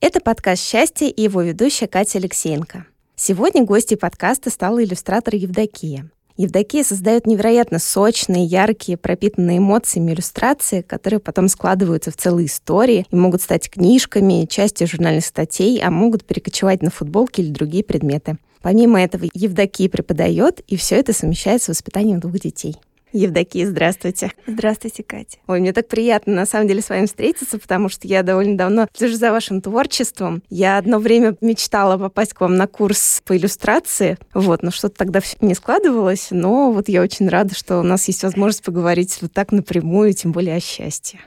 [0.00, 2.86] Это подкаст «Счастье» и его ведущая Катя Алексеенко.
[3.16, 6.10] Сегодня гостью подкаста стала иллюстратор Евдокия.
[6.36, 13.16] Евдокия создает невероятно сочные, яркие, пропитанные эмоциями иллюстрации, которые потом складываются в целые истории и
[13.16, 18.36] могут стать книжками, частью журнальных статей, а могут перекочевать на футболки или другие предметы.
[18.66, 22.74] Помимо этого, Евдокия преподает, и все это совмещает с воспитанием двух детей.
[23.12, 24.32] Евдокия, здравствуйте.
[24.44, 25.38] Здравствуйте, Катя.
[25.46, 28.88] Ой, мне так приятно, на самом деле, с вами встретиться, потому что я довольно давно
[28.92, 30.42] слежу за вашим творчеством.
[30.50, 35.20] Я одно время мечтала попасть к вам на курс по иллюстрации, вот, но что-то тогда
[35.20, 39.32] все не складывалось, но вот я очень рада, что у нас есть возможность поговорить вот
[39.32, 41.20] так напрямую, тем более о счастье.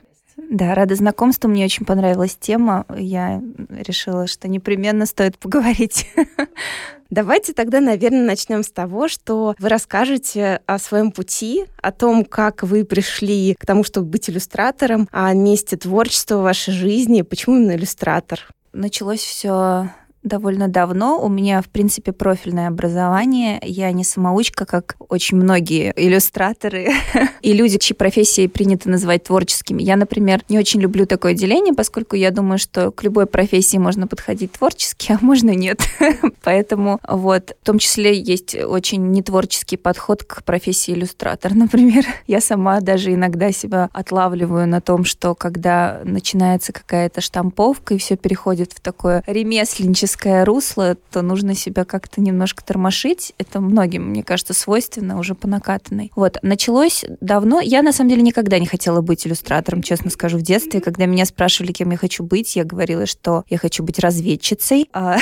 [0.49, 1.47] Да, рада знакомству.
[1.47, 2.85] Мне очень понравилась тема.
[2.97, 6.07] Я решила, что непременно стоит поговорить.
[7.11, 12.63] Давайте тогда, наверное, начнем с того, что вы расскажете о своем пути, о том, как
[12.63, 17.75] вы пришли к тому, чтобы быть иллюстратором, о месте творчества в вашей жизни, почему именно
[17.75, 18.47] иллюстратор.
[18.73, 19.89] Началось все
[20.23, 21.19] довольно давно.
[21.23, 23.59] У меня, в принципе, профильное образование.
[23.63, 26.89] Я не самоучка, как очень многие иллюстраторы
[27.41, 29.81] и люди, чьи профессии принято называть творческими.
[29.81, 34.07] Я, например, не очень люблю такое деление, поскольку я думаю, что к любой профессии можно
[34.07, 35.81] подходить творчески, а можно нет.
[36.43, 41.53] Поэтому вот, в том числе есть очень нетворческий подход к профессии иллюстратор.
[41.55, 47.97] Например, я сама даже иногда себя отлавливаю на том, что когда начинается какая-то штамповка и
[47.97, 53.33] все переходит в такое ремесленничество, творческое русло, то нужно себя как-то немножко тормошить.
[53.37, 56.11] Это многим, мне кажется, свойственно уже по накатанной.
[56.15, 57.59] Вот, началось давно.
[57.61, 60.81] Я, на самом деле, никогда не хотела быть иллюстратором, честно скажу, в детстве.
[60.81, 64.89] Когда меня спрашивали, кем я хочу быть, я говорила, что я хочу быть разведчицей.
[64.93, 65.17] А,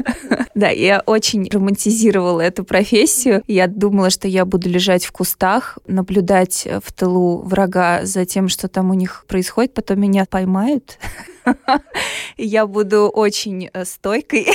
[0.54, 3.42] да, я очень романтизировала эту профессию.
[3.46, 8.68] Я думала, что я буду лежать в кустах, наблюдать в тылу врага за тем, что
[8.68, 10.98] там у них происходит, потом меня поймают
[12.36, 13.84] я буду очень э,
[14.30, 14.46] стойкой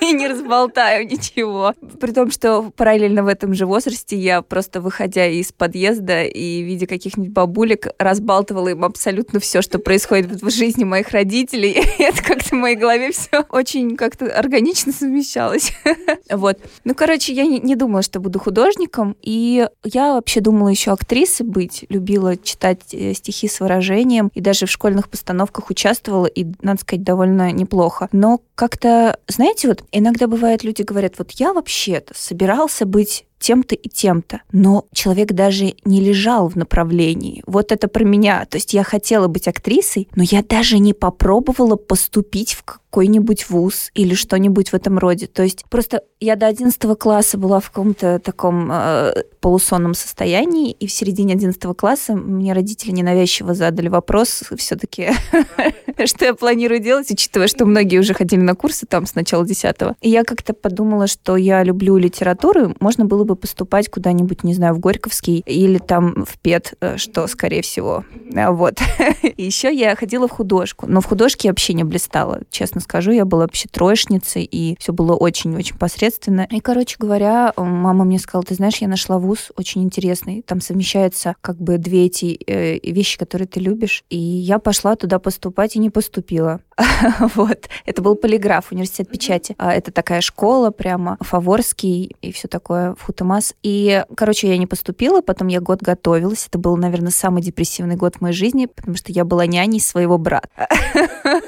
[0.00, 1.74] и не разболтаю ничего.
[2.00, 6.86] При том, что параллельно в этом же возрасте я просто выходя из подъезда и видя
[6.86, 11.72] каких-нибудь бабулек, разбалтывала им абсолютно все, что происходит в жизни моих родителей.
[11.98, 15.72] И это как-то в моей голове все очень как-то органично совмещалось.
[16.30, 16.58] вот.
[16.84, 21.84] Ну, короче, я не, думала, что буду художником, и я вообще думала еще актрисой быть,
[21.88, 27.02] любила читать э, стихи с выражением, и даже в школьных постановках участвовала и, надо сказать,
[27.02, 28.08] довольно неплохо.
[28.12, 28.40] Но
[28.82, 34.40] как-то, знаете, вот иногда бывает, люди говорят, вот я вообще-то собирался быть тем-то и тем-то.
[34.52, 37.42] Но человек даже не лежал в направлении.
[37.46, 38.46] Вот это про меня.
[38.46, 43.90] То есть я хотела быть актрисой, но я даже не попробовала поступить в какой-нибудь вуз
[43.94, 45.26] или что-нибудь в этом роде.
[45.26, 50.86] То есть просто я до 11 класса была в каком-то таком э, полусонном состоянии, и
[50.86, 55.08] в середине 11 класса мне родители ненавязчиво задали вопрос все-таки,
[56.06, 59.74] что я планирую делать, учитывая, что многие уже ходили на курсы там с начала 10
[60.02, 64.74] И я как-то подумала, что я люблю литературу, можно было бы поступать куда-нибудь, не знаю,
[64.74, 68.04] в Горьковский или там в ПЕТ, э, что, скорее всего.
[68.34, 68.80] А вот.
[69.36, 73.24] Еще я ходила в художку, но в художке я вообще не блистала, честно скажу, я
[73.24, 76.46] была вообще троечницей, и все было очень-очень посредственно.
[76.50, 81.36] И, короче говоря, мама мне сказала, ты знаешь, я нашла вуз очень интересный, там совмещаются
[81.40, 85.78] как бы две эти э, вещи, которые ты любишь, и я пошла туда поступать и
[85.78, 86.60] не поступила.
[87.34, 87.68] вот.
[87.86, 89.54] Это был полиграф, университет печати.
[89.58, 93.54] А это такая школа прямо, Фаворский и все такое в Хутамас.
[93.62, 96.46] И, короче, я не поступила, потом я год готовилась.
[96.46, 100.18] Это был, наверное, самый депрессивный год в моей жизни, потому что я была няней своего
[100.18, 100.48] брата.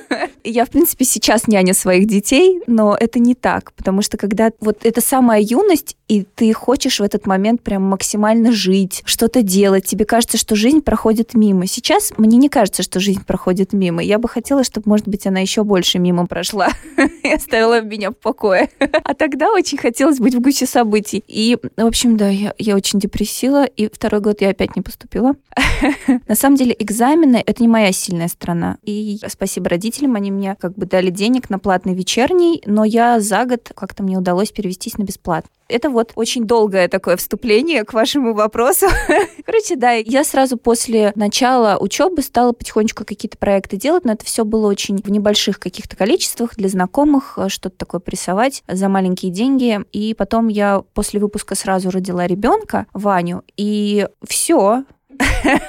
[0.44, 4.84] я, в принципе, сейчас няня своих детей, но это не так, потому что когда вот
[4.84, 10.04] это самая юность, и ты хочешь в этот момент прям максимально жить, что-то делать, тебе
[10.04, 11.66] кажется, что жизнь проходит мимо.
[11.66, 14.02] Сейчас мне не кажется, что жизнь проходит мимо.
[14.02, 16.68] Я бы хотела, чтобы, может быть, она еще больше мимо прошла
[17.22, 18.68] и оставила меня в покое.
[18.78, 21.24] А тогда очень хотелось быть в гуще событий.
[21.26, 25.36] И, в общем, да, я, я очень депрессила, и второй год я опять не поступила.
[26.28, 28.76] На самом деле экзамены— это не моя сильная сторона.
[28.82, 33.44] И спасибо родителям, они мне как бы дали денег на платный вечерний, но я за
[33.44, 35.50] год как-то мне удалось перевестись на бесплатно.
[35.66, 38.86] Это вот очень долгое такое вступление к вашему вопросу.
[39.46, 44.44] Короче, да, я сразу после начала учебы стала потихонечку какие-то проекты делать, но это все
[44.44, 49.80] было очень в небольших каких-то количествах для знакомых, э, что-то такое прессовать за маленькие деньги.
[49.92, 54.84] И потом я после выпуска сразу родила ребенка, Ваню, и все,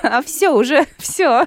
[0.04, 1.46] а все уже, все.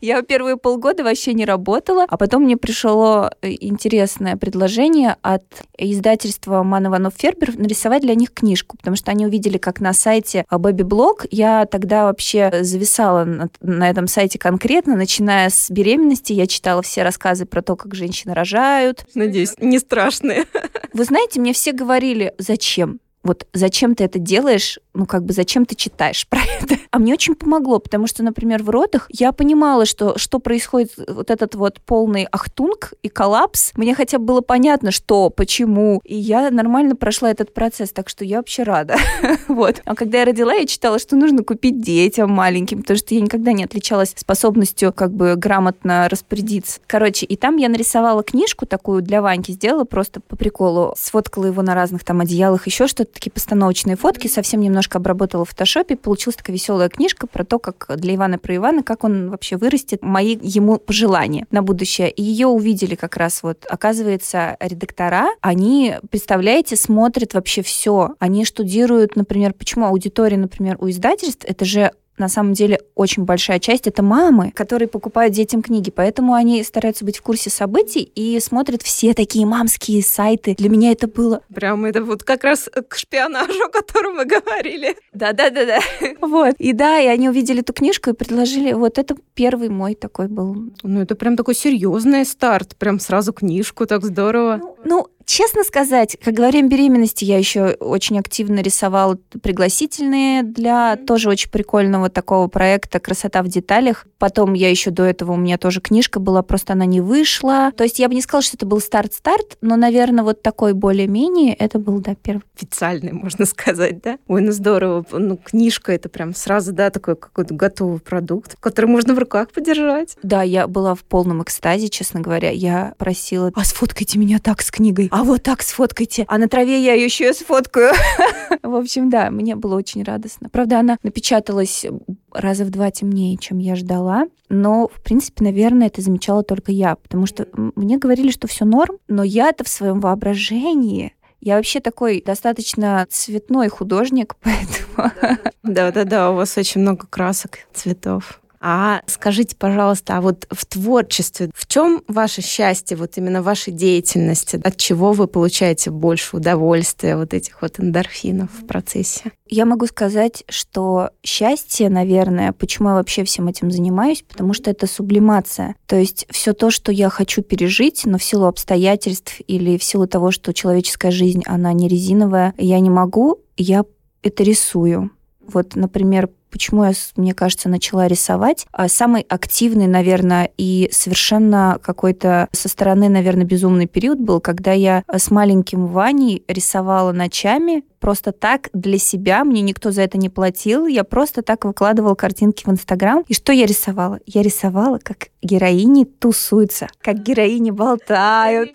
[0.00, 5.44] Я первые полгода вообще не работала, а потом мне пришло э, интересное предложение от
[5.76, 10.44] издательства Ман Иванов Фербер нарисовать для них книжку, потому что они увидели, как на сайте
[10.50, 16.46] Бэби Блог я тогда вообще зависала на, на этом сайте конкретно, начиная с беременности, я
[16.46, 19.06] читала все рассказы про то, как женщины рожают.
[19.14, 20.46] Надеюсь, не страшные.
[20.92, 23.00] Вы знаете, мне все говорили, зачем?
[23.28, 26.76] Вот зачем ты это делаешь, ну, как бы зачем ты читаешь про это?
[26.90, 31.30] А мне очень помогло, потому что, например, в родах я понимала, что, что происходит вот
[31.30, 33.72] этот вот полный ахтунг и коллапс.
[33.76, 36.00] Мне хотя бы было понятно, что, почему.
[36.04, 38.96] И я нормально прошла этот процесс, так что я вообще рада.
[39.48, 39.82] вот.
[39.84, 43.52] А когда я родила, я читала, что нужно купить детям маленьким, потому что я никогда
[43.52, 46.80] не отличалась способностью как бы грамотно распорядиться.
[46.86, 51.60] Короче, и там я нарисовала книжку такую для Ваньки, сделала просто по приколу, сфоткала его
[51.60, 56.36] на разных там одеялах, еще что-то, такие постановочные фотки, совсем немножко обработала в фотошопе, получилась
[56.36, 60.38] такая веселая книжка про то, как для Ивана про Ивана, как он вообще вырастет, мои
[60.40, 62.10] ему пожелания на будущее.
[62.10, 68.14] И ее увидели как раз вот, оказывается, редактора, они, представляете, смотрят вообще все.
[68.20, 73.58] Они штудируют, например, почему аудитория, например, у издательств, это же на самом деле очень большая
[73.58, 78.38] часть это мамы, которые покупают детям книги, поэтому они стараются быть в курсе событий и
[78.40, 80.54] смотрят все такие мамские сайты.
[80.54, 81.42] Для меня это было...
[81.54, 84.96] Прям это вот как раз к шпионажу, о котором мы говорили.
[85.12, 85.80] Да-да-да-да.
[86.20, 86.54] Вот.
[86.58, 90.56] И да, и они увидели эту книжку и предложили, вот это первый мой такой был.
[90.82, 94.60] Ну, это прям такой серьезный старт, прям сразу книжку, так здорово.
[94.60, 101.28] Ну, ну Честно сказать, как говорим беременности, я еще очень активно рисовала пригласительные для тоже
[101.28, 104.06] очень прикольного такого проекта «Красота в деталях».
[104.16, 107.72] Потом я еще до этого, у меня тоже книжка была, просто она не вышла.
[107.76, 111.52] То есть я бы не сказала, что это был старт-старт, но, наверное, вот такой более-менее
[111.52, 112.42] это был, да, первый.
[112.56, 114.18] Официальный, можно сказать, да?
[114.28, 115.04] Ой, ну здорово.
[115.12, 120.16] Ну, книжка— это прям сразу, да, такой какой-то готовый продукт, который можно в руках подержать.
[120.22, 122.48] Да, я была в полном экстазе, честно говоря.
[122.50, 126.80] Я просила, а сфоткайте меня так с книгой а вот так сфоткайте, а на траве
[126.80, 127.92] я ее еще и сфоткаю.
[128.62, 130.48] В общем, да, мне было очень радостно.
[130.48, 131.84] Правда, она напечаталась
[132.32, 134.26] раза в два темнее, чем я ждала.
[134.48, 138.98] Но, в принципе, наверное, это замечала только я, потому что мне говорили, что все норм,
[139.08, 145.40] но я-то в своем воображении я вообще такой достаточно цветной художник, поэтому...
[145.64, 148.40] Да-да-да, у вас очень много красок, цветов.
[148.60, 154.60] А скажите, пожалуйста, а вот в творчестве, в чем ваше счастье, вот именно вашей деятельности?
[154.62, 159.32] От чего вы получаете больше удовольствия, вот этих вот эндорфинов в процессе?
[159.46, 164.86] Я могу сказать, что счастье, наверное, почему я вообще всем этим занимаюсь, потому что это
[164.86, 165.74] сублимация.
[165.86, 170.06] То есть все то, что я хочу пережить, но в силу обстоятельств или в силу
[170.06, 173.84] того, что человеческая жизнь, она не резиновая, я не могу, я
[174.22, 175.10] это рисую.
[175.40, 178.66] Вот, например, почему я, мне кажется, начала рисовать.
[178.72, 185.02] А самый активный, наверное, и совершенно какой-то со стороны, наверное, безумный период был, когда я
[185.10, 190.86] с маленьким Ваней рисовала ночами, просто так для себя, мне никто за это не платил,
[190.86, 193.24] я просто так выкладывала картинки в Инстаграм.
[193.28, 194.20] И что я рисовала?
[194.26, 198.70] Я рисовала, как героини тусуются, как героини болтают.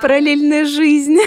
[0.00, 1.18] Параллельная жизнь.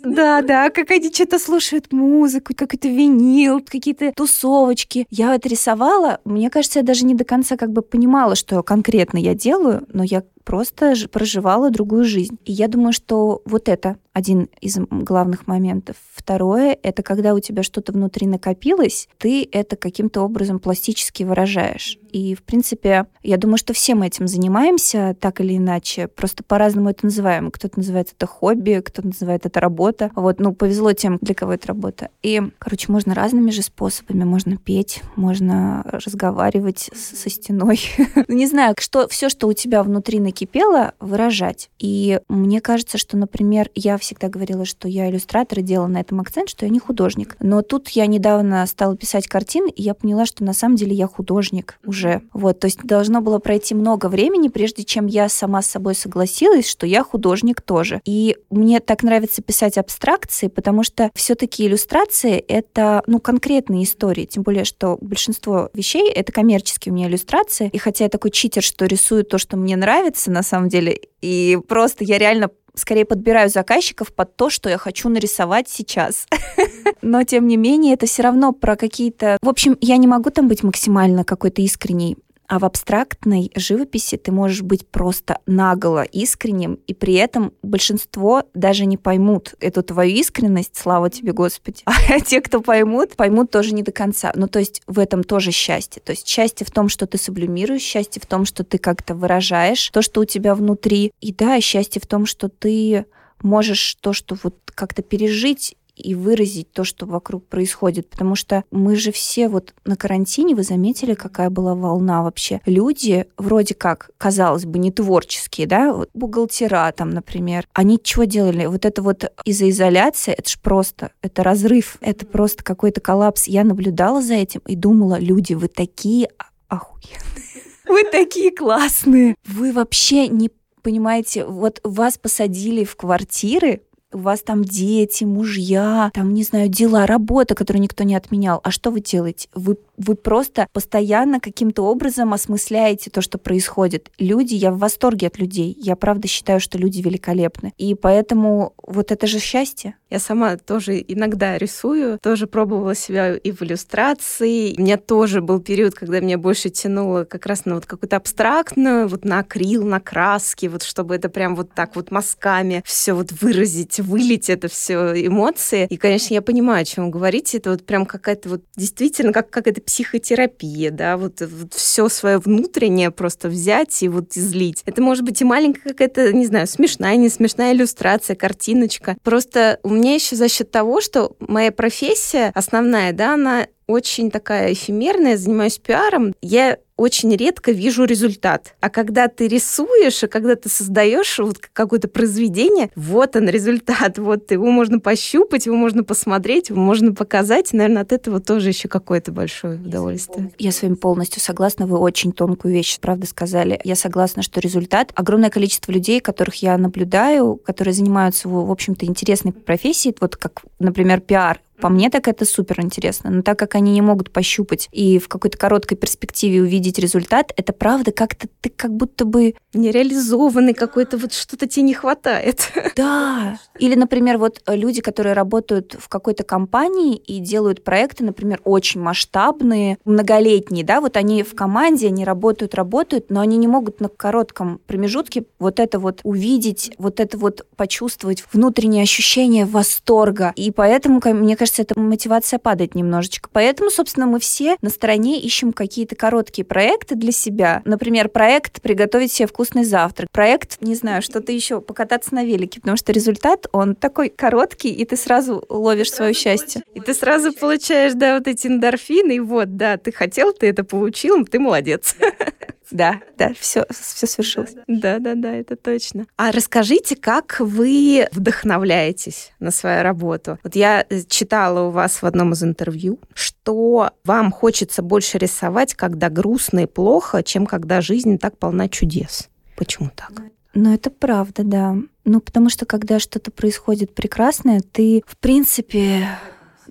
[0.00, 5.06] Да, да, как они что-то слушают музыку, как это винил, какие-то тусовочки.
[5.10, 9.16] Я это рисовала, мне кажется, я даже не до конца как бы понимала, что конкретно
[9.18, 12.38] я делаю, но я просто проживала другую жизнь.
[12.46, 15.96] И я думаю, что вот это один из главных моментов.
[16.12, 21.98] Второе— это когда у тебя что-то внутри накопилось, ты это каким-то образом пластически выражаешь.
[22.10, 26.90] И, в принципе, я думаю, что все мы этим занимаемся так или иначе, просто по-разному
[26.90, 27.50] это называем.
[27.50, 30.10] Кто-то называет это хобби, кто-то называет это работа.
[30.14, 32.08] Вот, ну, повезло тем, для кого это работа.
[32.22, 34.24] И, короче, можно разными же способами.
[34.24, 37.80] Можно петь, можно разговаривать со стеной.
[38.28, 41.68] Не знаю, что все, что у тебя внутри накипело, выражать.
[41.78, 46.20] И мне кажется, что, например, я всегда говорила, что я иллюстратор и делала на этом
[46.20, 47.36] акцент, что я не художник.
[47.40, 51.08] Но тут я недавно стала писать картины, и я поняла, что на самом деле я
[51.08, 52.22] художник уже.
[52.32, 56.68] Вот, то есть должно было пройти много времени, прежде чем я сама с собой согласилась,
[56.68, 58.00] что я художник тоже.
[58.04, 64.44] И мне так нравится писать абстракции, потому что все-таки иллюстрации— это, ну, конкретные истории, тем
[64.44, 68.86] более, что большинство вещей— это коммерческие у меня иллюстрации, и хотя я такой читер, что
[68.86, 71.00] рисую то, что мне нравится, нравится на самом деле.
[71.20, 76.26] И просто я реально скорее подбираю заказчиков под то, что я хочу нарисовать сейчас.
[77.02, 79.36] Но, тем не менее, это все равно про какие-то...
[79.42, 82.16] В общем, я не могу там быть максимально какой-то искренней.
[82.48, 88.86] А в абстрактной живописи ты можешь быть просто наголо искренним, и при этом большинство даже
[88.86, 91.82] не поймут эту твою искренность, слава тебе, Господи.
[92.08, 94.32] А те, кто поймут, поймут тоже не до конца.
[94.34, 96.00] Ну, то есть в этом тоже счастье.
[96.02, 99.90] То есть счастье в том, что ты сублимируешь, счастье в том, что ты как-то выражаешь
[99.90, 101.12] то, что у тебя внутри.
[101.20, 103.04] И да, счастье в том, что ты
[103.42, 108.08] можешь то, что вот как-то пережить и выразить то, что вокруг происходит.
[108.08, 112.60] Потому что мы же все вот на карантине, вы заметили, какая была волна вообще.
[112.66, 118.66] Люди вроде как, казалось бы, не творческие, да, вот бухгалтера там, например, они что делали?
[118.66, 123.48] Вот это вот из-за изоляции, это ж просто, это разрыв, это просто какой-то коллапс.
[123.48, 126.28] Я наблюдала за этим и думала, люди, вы такие
[126.68, 127.18] охуенные.
[127.88, 129.34] Вы такие классные.
[129.46, 130.50] Вы вообще не
[130.82, 137.06] понимаете, вот вас посадили в квартиры, у вас там дети, мужья, там, не знаю, дела,
[137.06, 138.60] работа, которую никто не отменял.
[138.64, 139.48] А что вы делаете?
[139.54, 144.10] Вы, вы просто постоянно каким-то образом осмысляете то, что происходит.
[144.18, 145.76] Люди, я в восторге от людей.
[145.78, 147.72] Я правда считаю, что люди великолепны.
[147.76, 149.94] И поэтому вот это же счастье.
[150.10, 154.74] Я сама тоже иногда рисую, тоже пробовала себя и в иллюстрации.
[154.78, 159.06] У меня тоже был период, когда меня больше тянуло как раз на вот какую-то абстрактную,
[159.06, 163.32] вот на акрил, на краски, вот чтобы это прям вот так вот мазками все вот
[163.32, 165.86] выразить вылить это все эмоции.
[165.88, 167.58] И, конечно, я понимаю, о чем вы говорите.
[167.58, 173.10] Это вот прям какая-то вот действительно как какая-то психотерапия, да, вот, вот все свое внутреннее
[173.10, 174.82] просто взять и вот излить.
[174.86, 179.16] Это может быть и маленькая какая-то, не знаю, смешная, не смешная иллюстрация, картиночка.
[179.22, 184.72] Просто у меня еще за счет того, что моя профессия основная, да, она очень такая
[184.74, 186.34] эфемерная, занимаюсь пиаром.
[186.42, 188.74] Я очень редко вижу результат.
[188.80, 194.50] А когда ты рисуешь, и когда ты создаешь вот какое-то произведение, вот он результат, вот
[194.50, 197.72] его можно пощупать, его можно посмотреть, его можно показать.
[197.72, 200.50] И, наверное, от этого тоже еще какое-то большое удовольствие.
[200.58, 201.86] Я с вами полностью согласна.
[201.86, 203.80] Вы очень тонкую вещь, правда, сказали.
[203.84, 205.12] Я согласна, что результат.
[205.14, 211.20] Огромное количество людей, которых я наблюдаю, которые занимаются, в общем-то, интересной профессией, вот как, например,
[211.20, 213.30] пиар, по мне так это супер интересно.
[213.30, 217.72] Но так как они не могут пощупать и в какой-то короткой перспективе увидеть результат, это
[217.72, 219.54] правда как-то ты как будто бы...
[219.74, 222.72] Нереализованный какой-то, вот что-то тебе не хватает.
[222.96, 223.60] Да.
[223.78, 229.98] Или, например, вот люди, которые работают в какой-то компании и делают проекты, например, очень масштабные,
[230.04, 234.80] многолетние, да, вот они в команде, они работают, работают, но они не могут на коротком
[234.86, 240.52] промежутке вот это вот увидеть, вот это вот почувствовать внутреннее ощущение восторга.
[240.56, 243.50] И поэтому, мне кажется, кажется, эта мотивация падает немножечко.
[243.52, 247.82] Поэтому, собственно, мы все на стороне ищем какие-то короткие проекты для себя.
[247.84, 250.30] Например, проект «Приготовить себе вкусный завтрак».
[250.30, 255.04] Проект, не знаю, что-то еще, покататься на велике, потому что результат, он такой короткий, и
[255.04, 256.82] ты сразу ловишь свое счастье.
[256.94, 260.84] И ты сразу получаешь, да, вот эти эндорфины, и вот, да, ты хотел, ты это
[260.84, 262.16] получил, ты молодец.
[262.90, 264.74] Да, да, все, все свершилось.
[264.86, 266.26] Да, да, да, это точно.
[266.36, 270.58] А расскажите, как вы вдохновляетесь на свою работу?
[270.62, 275.94] Вот я э, читала у вас в одном из интервью, что вам хочется больше рисовать,
[275.94, 279.48] когда грустно и плохо, чем когда жизнь так полна чудес.
[279.76, 280.32] Почему так?
[280.74, 281.96] Ну, это правда, да.
[282.24, 286.28] Ну, потому что когда что-то происходит прекрасное, ты, в принципе,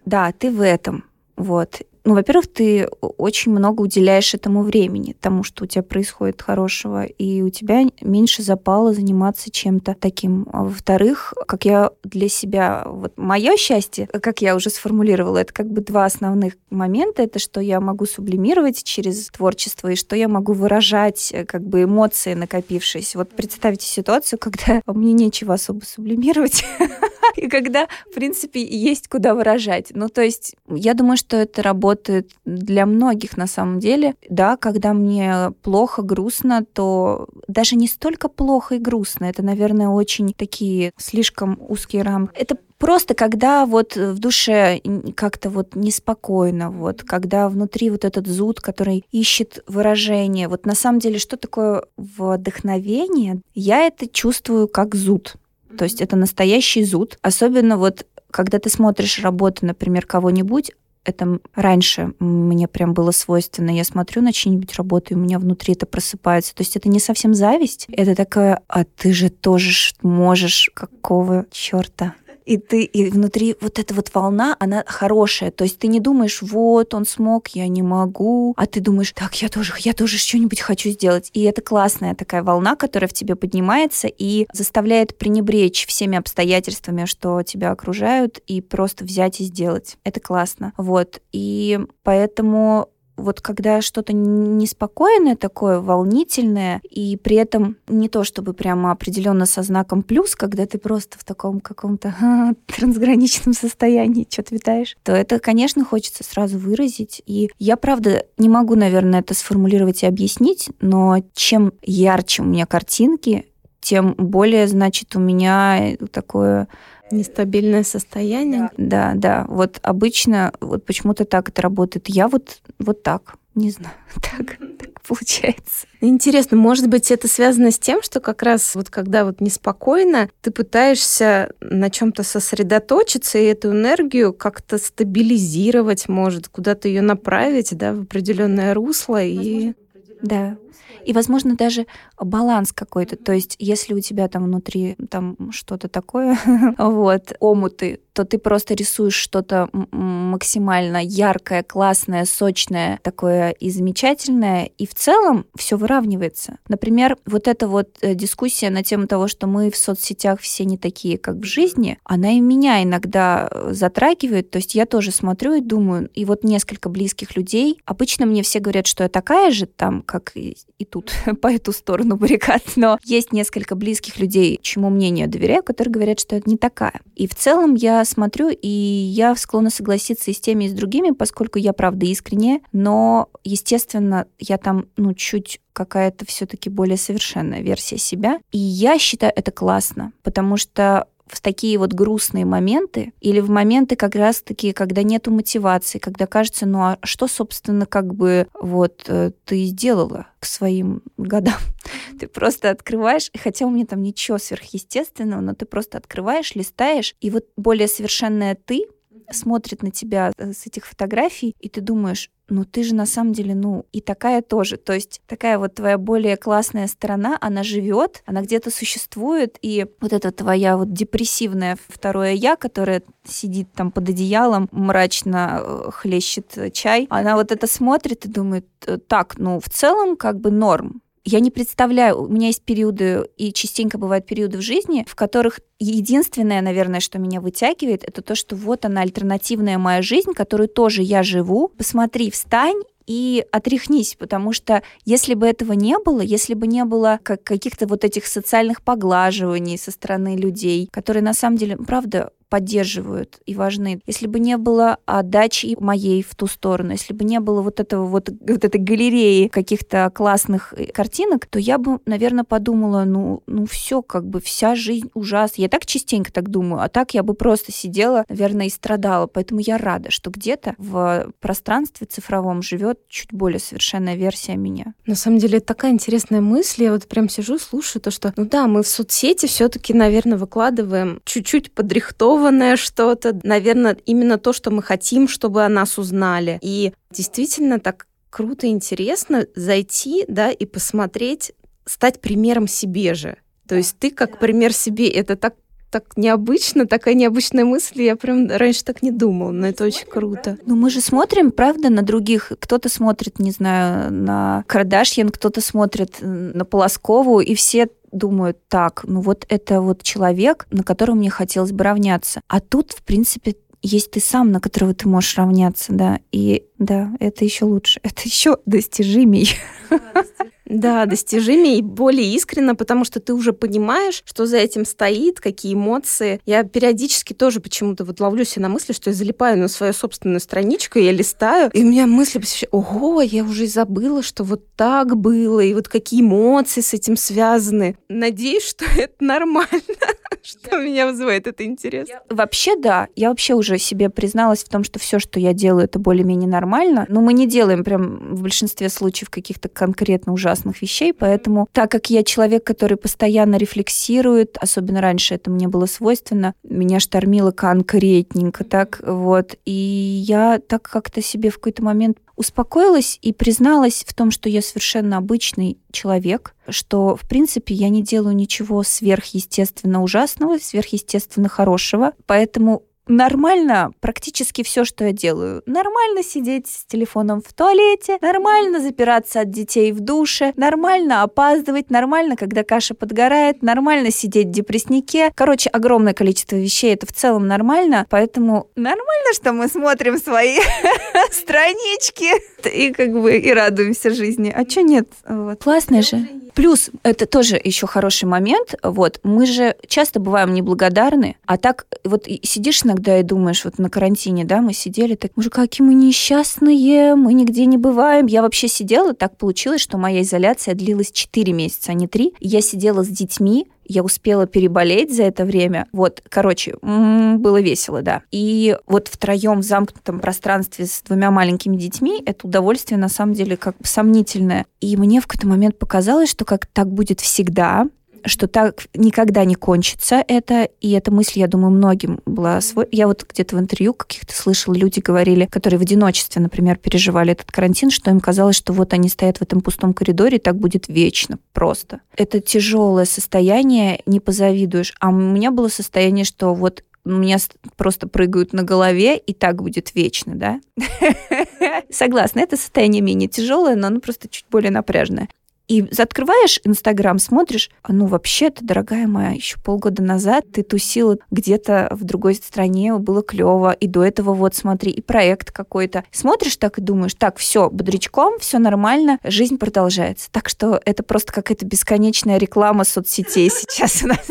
[0.05, 1.05] да, ты в этом.
[1.35, 1.81] Вот.
[2.07, 7.41] Ну, во-первых, ты очень много уделяешь этому времени, тому, что у тебя происходит хорошего, и
[7.41, 10.47] у тебя меньше запала заниматься чем-то таким.
[10.53, 15.69] А во-вторых, как я для себя, вот мое счастье, как я уже сформулировала, это как
[15.69, 17.23] бы два основных момента.
[17.23, 21.83] Это что я могу сублимировать через творчество, и что я могу выражать э, как бы
[21.83, 23.17] эмоции накопившиеся.
[23.17, 26.63] Вот представьте ситуацию, когда мне нечего особо сублимировать,
[27.35, 29.87] и когда, в принципе, есть куда выражать.
[29.93, 31.63] Ну, то есть, я думаю, что это
[31.97, 34.15] работает для многих на самом деле.
[34.29, 40.33] Да, когда мне плохо, грустно, то даже не столько плохо и грустно, это, наверное, очень
[40.33, 42.35] такие слишком узкие рамки.
[42.35, 44.81] Это просто когда вот в душе
[45.15, 50.47] как-то вот неспокойно, вот когда внутри вот этот зуд, который ищет выражение.
[50.47, 53.41] Вот на самом деле, что такое вдохновение?
[53.55, 55.35] Я это чувствую как зуд.
[55.77, 57.17] То есть это настоящий зуд.
[57.21, 60.71] Особенно вот, когда ты смотришь работы, например, кого-нибудь,
[61.03, 63.71] это раньше мне прям было свойственно.
[63.71, 66.53] Я смотрю на чьи-нибудь работы, и у меня внутри это просыпается.
[66.53, 72.13] То есть это не совсем зависть, это такое, а ты же тоже можешь, какого черта?
[72.47, 75.51] И ты, и внутри вот эта вот волна, она хорошая.
[75.51, 78.53] То есть ты не думаешь, вот, он смог, я не могу.
[78.55, 81.29] А ты думаешь, так, я тоже, я тоже что-нибудь хочу сделать.
[81.33, 87.43] И это классная такая волна, которая в тебе поднимается и заставляет пренебречь всеми обстоятельствами, что
[87.43, 89.97] тебя окружают, и просто взять и сделать.
[90.05, 90.71] Это классно.
[90.77, 91.19] Вот.
[91.33, 98.91] И поэтому вот когда что-то неспокойное такое, волнительное, и при этом не то чтобы прямо
[98.91, 102.13] определенно со знаком плюс, когда ты просто в таком каком-то
[102.67, 107.21] трансграничном состоянии что-то витаешь, то это, конечно, хочется сразу выразить.
[107.25, 112.65] И я, правда, не могу, наверное, это сформулировать и объяснить, но чем ярче у меня
[112.65, 113.45] картинки,
[113.79, 116.67] тем более, значит, у меня такое
[117.11, 118.69] Нестабильное состояние.
[118.77, 119.45] Да, да.
[119.47, 122.09] Вот обычно вот почему-то так это работает.
[122.09, 123.35] Я вот, вот так.
[123.55, 125.87] Не знаю, так, так получается.
[125.99, 130.51] Интересно, может быть, это связано с тем, что как раз вот когда вот неспокойно, ты
[130.51, 138.01] пытаешься на чем-то сосредоточиться и эту энергию как-то стабилизировать, может, куда-то ее направить, да, в
[138.01, 139.73] определенное русло и
[140.21, 140.57] да.
[141.05, 141.85] И, возможно, даже
[142.19, 143.15] баланс какой-то.
[143.15, 146.37] То есть, если у тебя там внутри там что-то такое,
[146.77, 154.87] вот, омуты, то ты просто рисуешь что-то максимально яркое, классное, сочное, такое и замечательное, и
[154.87, 156.57] в целом все выравнивается.
[156.67, 160.79] Например, вот эта вот э, дискуссия на тему того, что мы в соцсетях все не
[160.79, 164.49] такие, как в жизни, она и меня иногда э, затрагивает.
[164.49, 168.59] То есть я тоже смотрю и думаю, и вот несколько близких людей, обычно мне все
[168.59, 170.31] говорят, что я такая же там, как
[170.77, 175.91] и, тут, по эту сторону баррикад, но есть несколько близких людей, чему мнению доверяю, которые
[175.91, 177.01] говорят, что это не такая.
[177.15, 181.11] И в целом я смотрю, и я склонна согласиться и с теми, и с другими,
[181.11, 187.97] поскольку я, правда, искренне, но, естественно, я там, ну, чуть какая-то все-таки более совершенная версия
[187.97, 188.39] себя.
[188.51, 193.95] И я считаю это классно, потому что в такие вот грустные моменты или в моменты
[193.95, 199.05] как раз таки, когда нету мотивации, когда кажется, ну а что, собственно, как бы вот
[199.07, 201.57] э, ты сделала к своим годам?
[202.19, 207.29] Ты просто открываешь, хотя у меня там ничего сверхъестественного, но ты просто открываешь, листаешь, и
[207.29, 208.87] вот более совершенная ты
[209.31, 213.33] смотрит на тебя э, с этих фотографий, и ты думаешь, ну ты же на самом
[213.33, 214.77] деле, ну и такая тоже.
[214.77, 220.13] То есть такая вот твоя более классная сторона, она живет, она где-то существует, и вот
[220.13, 227.07] эта твоя вот депрессивная второе я, которая сидит там под одеялом, мрачно э, хлещет чай,
[227.09, 231.41] она вот это смотрит и думает, «Э, так, ну в целом как бы норм, я
[231.41, 236.61] не представляю, у меня есть периоды, и частенько бывают периоды в жизни, в которых единственное,
[236.61, 241.23] наверное, что меня вытягивает, это то, что вот она, альтернативная моя жизнь, которую тоже я
[241.23, 241.67] живу.
[241.77, 247.19] Посмотри, встань и отряхнись, потому что если бы этого не было, если бы не было
[247.23, 253.39] как каких-то вот этих социальных поглаживаний со стороны людей, которые на самом деле, правда, поддерживают
[253.45, 254.01] и важны.
[254.05, 258.05] Если бы не было отдачи моей в ту сторону, если бы не было вот этого
[258.05, 263.65] вот, вот этой галереи каких-то классных э, картинок, то я бы, наверное, подумала, ну, ну
[263.65, 265.61] все, как бы вся жизнь ужасна.
[265.61, 269.27] Я так частенько так думаю, а так я бы просто сидела, наверное, и страдала.
[269.27, 274.93] Поэтому я рада, что где-то в пространстве цифровом живет чуть более совершенная версия меня.
[275.05, 276.83] На самом деле, это такая интересная мысль.
[276.83, 281.21] Я вот прям сижу, слушаю то, что, ну да, мы в соцсети все-таки, наверное, выкладываем
[281.25, 286.59] чуть-чуть подрихтованно рискованное что-то, наверное, именно то, что мы хотим, чтобы о нас узнали.
[286.61, 291.53] И действительно так круто и интересно зайти, да, и посмотреть,
[291.85, 293.37] стать примером себе же.
[293.67, 295.55] То есть ты как пример себе, это так
[295.89, 300.57] так необычно, такая необычная мысль, я прям раньше так не думала, но это очень круто.
[300.65, 302.51] Ну мы же смотрим, правда, на других.
[302.59, 309.21] Кто-то смотрит, не знаю, на Кардашьян, кто-то смотрит на Полоскову, и все думают, так, ну
[309.21, 312.41] вот это вот человек, на которого мне хотелось бы равняться.
[312.47, 316.19] А тут, в принципе, есть ты сам, на которого ты можешь равняться, да.
[316.31, 319.55] И да, это еще лучше, это еще достижимей.
[319.89, 320.25] Да,
[320.67, 326.39] достижимее и более искренно, потому что ты уже понимаешь, что за этим стоит, какие эмоции.
[326.45, 330.39] Я периодически тоже почему-то вот ловлю себя на мысли, что я залипаю на свою собственную
[330.39, 334.63] страничку, я листаю, и у меня мысли посещают, ого, я уже и забыла, что вот
[334.75, 337.97] так было, и вот какие эмоции с этим связаны.
[338.09, 339.67] Надеюсь, что это нормально,
[340.41, 342.09] что меня вызывает это интерес.
[342.29, 343.07] Вообще, да.
[343.15, 347.05] Я вообще уже себе призналась в том, что все, что я делаю, это более-менее нормально.
[347.07, 351.91] Но мы не делаем прям в большинстве случаев каких-то конкретно ужасных ужасных вещей, поэтому так
[351.91, 358.63] как я человек, который постоянно рефлексирует, особенно раньше это мне было свойственно, меня штормило конкретненько
[358.63, 364.31] так, вот, и я так как-то себе в какой-то момент успокоилась и призналась в том,
[364.31, 371.49] что я совершенно обычный человек, что, в принципе, я не делаю ничего сверхъестественно ужасного, сверхъестественно
[371.49, 375.63] хорошего, поэтому нормально практически все, что я делаю.
[375.65, 382.35] Нормально сидеть с телефоном в туалете, нормально запираться от детей в душе, нормально опаздывать, нормально,
[382.35, 385.31] когда каша подгорает, нормально сидеть в депресснике.
[385.35, 390.57] Короче, огромное количество вещей, это в целом нормально, поэтому нормально, что мы смотрим свои
[391.31, 392.31] странички
[392.67, 394.53] и как бы и радуемся жизни.
[394.55, 395.07] А что нет?
[395.27, 395.63] Вот.
[395.63, 396.27] Классно же.
[396.57, 402.25] Плюс, это тоже еще хороший момент, вот, мы же часто бываем неблагодарны, а так вот
[402.41, 405.93] сидишь иногда и думаешь, вот на карантине, да, мы сидели, так, мы же какие мы
[405.93, 408.25] несчастные, мы нигде не бываем.
[408.25, 412.33] Я вообще сидела, так получилось, что моя изоляция длилась 4 месяца, а не 3.
[412.39, 415.85] Я сидела с детьми, я успела переболеть за это время.
[415.93, 418.23] Вот, короче, было весело, да.
[418.31, 423.55] И вот втроем в замкнутом пространстве с двумя маленькими детьми это удовольствие на самом деле
[423.55, 424.65] как бы сомнительное.
[424.81, 427.87] И мне в какой-то момент показалось, что как так будет всегда,
[428.27, 432.87] что так никогда не кончится это, и эта мысль, я думаю, многим была свой.
[432.91, 437.51] Я вот где-то в интервью каких-то слышала, люди говорили, которые в одиночестве, например, переживали этот
[437.51, 440.87] карантин, что им казалось, что вот они стоят в этом пустом коридоре, и так будет
[440.87, 442.01] вечно просто.
[442.15, 444.93] Это тяжелое состояние, не позавидуешь.
[444.99, 447.37] А у меня было состояние, что вот у меня
[447.77, 450.59] просто прыгают на голове, и так будет вечно, да?
[451.89, 455.29] Согласна, это состояние менее тяжелое, но оно просто чуть более напряжное.
[455.67, 461.89] И открываешь Инстаграм, смотришь, а ну вообще-то, дорогая моя, еще полгода назад ты тусила где-то
[461.91, 466.05] в другой стране, было клево, и до этого вот смотри, и проект какой-то.
[466.11, 470.29] Смотришь так и думаешь, так, все, бодрячком, все нормально, жизнь продолжается.
[470.31, 474.25] Так что это просто какая-то бесконечная реклама соцсетей сейчас у нас.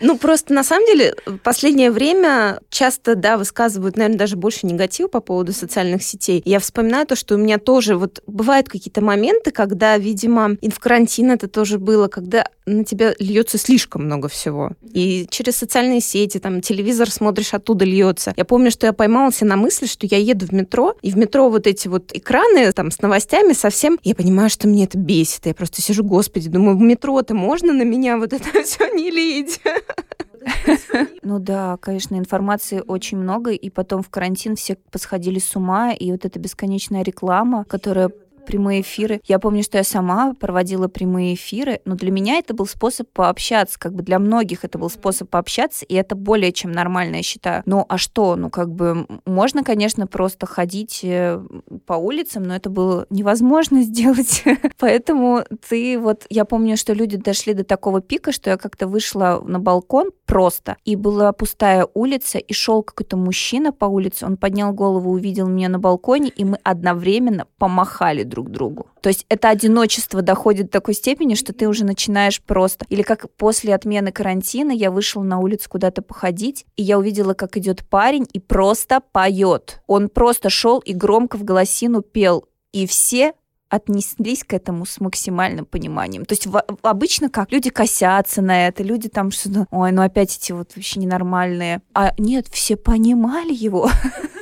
[0.00, 5.08] Ну, просто на самом деле в последнее время часто, да, высказывают, наверное, даже больше негатива
[5.08, 6.42] по поводу социальных сетей.
[6.44, 10.78] Я вспоминаю то, что у меня тоже вот бывают какие-то моменты, когда, видимо, и в
[10.78, 14.72] карантин это тоже было, когда на тебя льется слишком много всего.
[14.92, 18.34] И через социальные сети, там, телевизор смотришь, оттуда льется.
[18.36, 21.48] Я помню, что я поймалась на мысли, что я еду в метро, и в метро
[21.48, 23.98] вот эти вот экраны там с новостями совсем...
[24.02, 25.46] Я понимаю, что мне это бесит.
[25.46, 29.60] Я просто сижу, господи, думаю, в метро-то можно на меня вот это все не лить?
[31.22, 36.10] Ну да, конечно, информации очень много, и потом в карантин все посходили с ума, и
[36.12, 38.10] вот эта бесконечная реклама, которая
[38.46, 39.20] прямые эфиры.
[39.24, 43.78] Я помню, что я сама проводила прямые эфиры, но для меня это был способ пообщаться,
[43.78, 47.62] как бы для многих это был способ пообщаться, и это более чем нормально, я считаю.
[47.66, 51.42] Ну а что, ну как бы можно, конечно, просто ходить э,
[51.84, 54.44] по улицам, но это было невозможно сделать.
[54.78, 59.42] Поэтому ты вот, я помню, что люди дошли до такого пика, что я как-то вышла
[59.44, 64.72] на балкон просто, и была пустая улица, и шел какой-то мужчина по улице, он поднял
[64.72, 68.86] голову, увидел меня на балконе, и мы одновременно помахали друг друг другу.
[69.00, 72.84] То есть это одиночество доходит до такой степени, что ты уже начинаешь просто...
[72.90, 77.56] Или как после отмены карантина я вышла на улицу куда-то походить, и я увидела, как
[77.56, 79.80] идет парень и просто поет.
[79.86, 82.44] Он просто шел и громко в голосину пел.
[82.72, 83.32] И все
[83.70, 86.26] отнеслись к этому с максимальным пониманием.
[86.26, 87.50] То есть в, обычно как?
[87.50, 91.80] Люди косятся на это, люди там что-то, ой, ну опять эти вот вообще ненормальные.
[91.94, 93.90] А нет, все понимали его.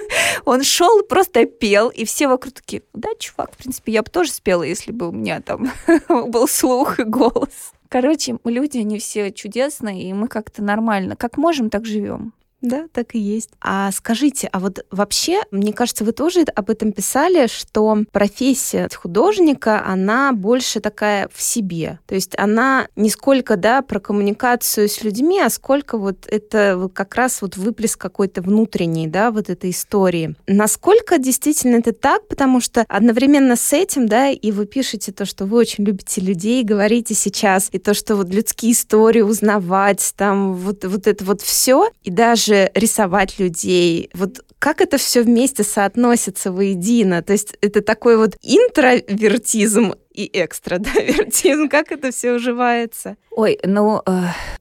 [0.45, 4.33] Он шел, просто пел, и все вокруг такие, да, чувак, в принципе, я бы тоже
[4.33, 5.73] спела, если бы у меня там
[6.09, 7.73] был слух и голос.
[7.89, 11.17] Короче, люди, они все чудесные, и мы как-то нормально.
[11.17, 12.33] Как можем, так живем.
[12.65, 13.51] Да, так и есть.
[13.61, 19.85] А скажите, а вот вообще, мне кажется, вы тоже об этом писали, что профессия художника,
[19.85, 21.99] она больше такая в себе.
[22.07, 27.17] То есть она не сколько, да, про коммуникацию с людьми, а сколько вот это как
[27.17, 30.35] раз вот выплеск какой-то внутренний, да, вот этой истории.
[30.47, 32.27] Насколько действительно это так?
[32.29, 36.65] Потому что одновременно с этим, да, и вы пишете то, что вы очень любите людей,
[36.65, 41.91] говорите сейчас, и то, что вот людские истории узнавать, там вот, вот это вот все,
[42.03, 44.11] и даже же рисовать людей.
[44.15, 47.23] Вот как это все вместе соотносится воедино?
[47.23, 53.17] То есть это такой вот интровертизм и экстравертизм, как это все уживается?
[53.31, 54.11] Ой, ну, э,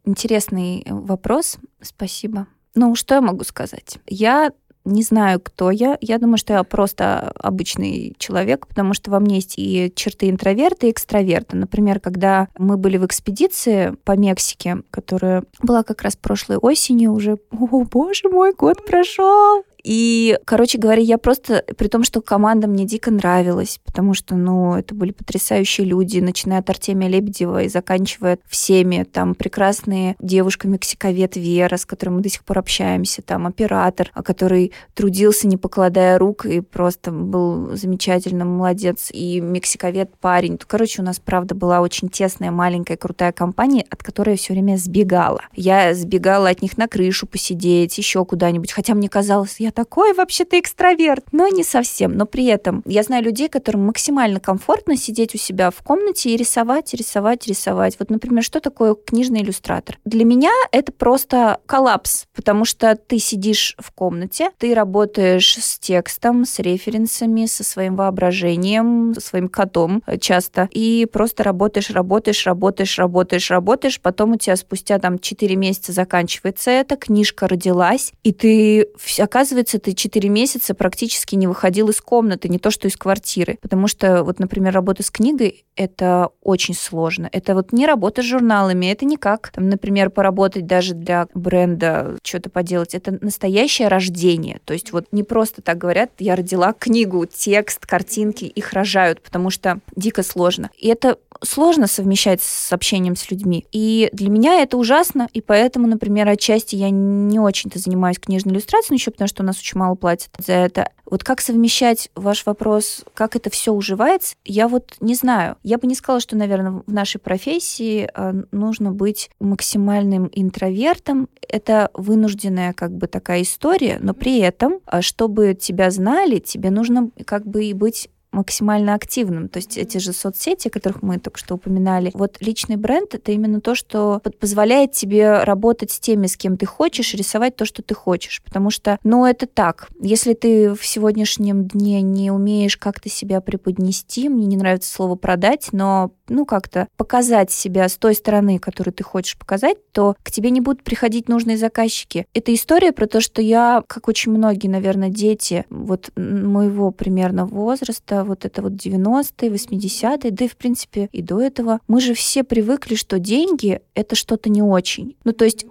[0.06, 2.48] интересный вопрос, спасибо.
[2.76, 4.00] Ну, что я могу сказать?
[4.08, 4.52] Я
[4.86, 5.98] не знаю, кто я.
[6.02, 10.88] Я думаю, что я просто обычный человек, потому что во мне есть и черты интроверта,
[10.88, 11.56] и экстраверта.
[11.56, 17.38] Например, когда мы были в экспедиции по Мексике, которая была как раз прошлой осенью уже,
[17.52, 22.86] о боже мой, год прошел, И, короче говоря, я просто, при том, что команда мне
[22.86, 28.40] дико нравилась, потому что, ну, это были потрясающие люди, начиная от Артемия Лебедева и заканчивая
[28.48, 34.72] всеми, там, прекрасные девушка-мексиковед Вера, с которой мы до сих пор общаемся, там, оператор, который
[34.94, 40.58] трудился, не покладая рук, и просто был замечательным молодец, и мексиковед парень.
[40.66, 44.78] Короче, у нас, правда, была очень тесная, маленькая, крутая компания, от которой я все время
[44.78, 45.42] сбегала.
[45.54, 50.60] Я сбегала от них на крышу посидеть, еще куда-нибудь, хотя мне казалось, я такой вообще-то
[50.60, 52.16] экстраверт, но не совсем.
[52.16, 56.38] Но при этом я знаю людей, которым максимально комфортно сидеть у себя в комнате и
[56.38, 57.98] рисовать, рисовать, рисовать.
[58.00, 60.00] Вот, например, что такое книжный иллюстратор?
[60.06, 66.46] Для меня это просто коллапс, потому что ты сидишь в комнате, ты работаешь с текстом,
[66.46, 73.50] с референсами, со своим воображением, со своим котом часто, и просто работаешь, работаешь, работаешь, работаешь,
[73.50, 78.88] работаешь, потом у тебя спустя там 4 месяца заканчивается эта книжка родилась, и ты,
[79.20, 83.88] оказывается, ты 4 месяца практически не выходил из комнаты, не то что из квартиры, потому
[83.88, 87.30] что вот, например, работа с книгой— это очень сложно.
[87.32, 92.18] Это вот не работа с журналами, это не как, там, например, поработать даже для бренда,
[92.24, 92.94] что-то поделать.
[92.96, 94.60] Это настоящее рождение.
[94.66, 99.50] То есть вот не просто так говорят, я родила книгу, текст, картинки, их рожают, потому
[99.50, 100.70] что дико сложно.
[100.78, 103.66] И это сложно совмещать с общением с людьми.
[103.72, 108.98] И для меня это ужасно, и поэтому, например, отчасти я не очень-то занимаюсь книжной иллюстрацией,
[108.98, 110.90] еще потому что у нас очень мало платят за это.
[111.06, 115.58] Вот как совмещать ваш вопрос, как это все уживается, я вот не знаю.
[115.64, 121.30] Я бы не сказала, что, наверное, в нашей профессии а, нужно быть максимальным интровертом.
[121.48, 127.12] Это вынужденная как бы такая история, но при этом, а, чтобы тебя знали, тебе нужно
[127.26, 129.48] как бы и быть максимально активным.
[129.48, 133.32] То есть эти же соцсети, о которых мы только что упоминали, вот личный бренд— это
[133.32, 137.82] именно то, что позволяет тебе работать с теми, с кем ты хочешь, рисовать то, что
[137.82, 138.42] ты хочешь.
[138.44, 139.90] Потому что, ну, это так.
[140.02, 145.70] Если ты в сегодняшнем дне не умеешь как-то себя преподнести, мне не нравится слово «продать»,
[145.72, 150.50] но ну, как-то показать себя с той стороны, которую ты хочешь показать, то к тебе
[150.50, 152.26] не будут приходить нужные заказчики.
[152.34, 158.23] Это история про то, что я, как очень многие, наверное, дети вот моего примерно возраста,
[158.24, 162.44] вот это вот 90-е, 80-е, да и, в принципе, и до этого, мы же все
[162.44, 165.16] привыкли, что деньги— это что-то не очень.
[165.24, 165.66] Ну, то есть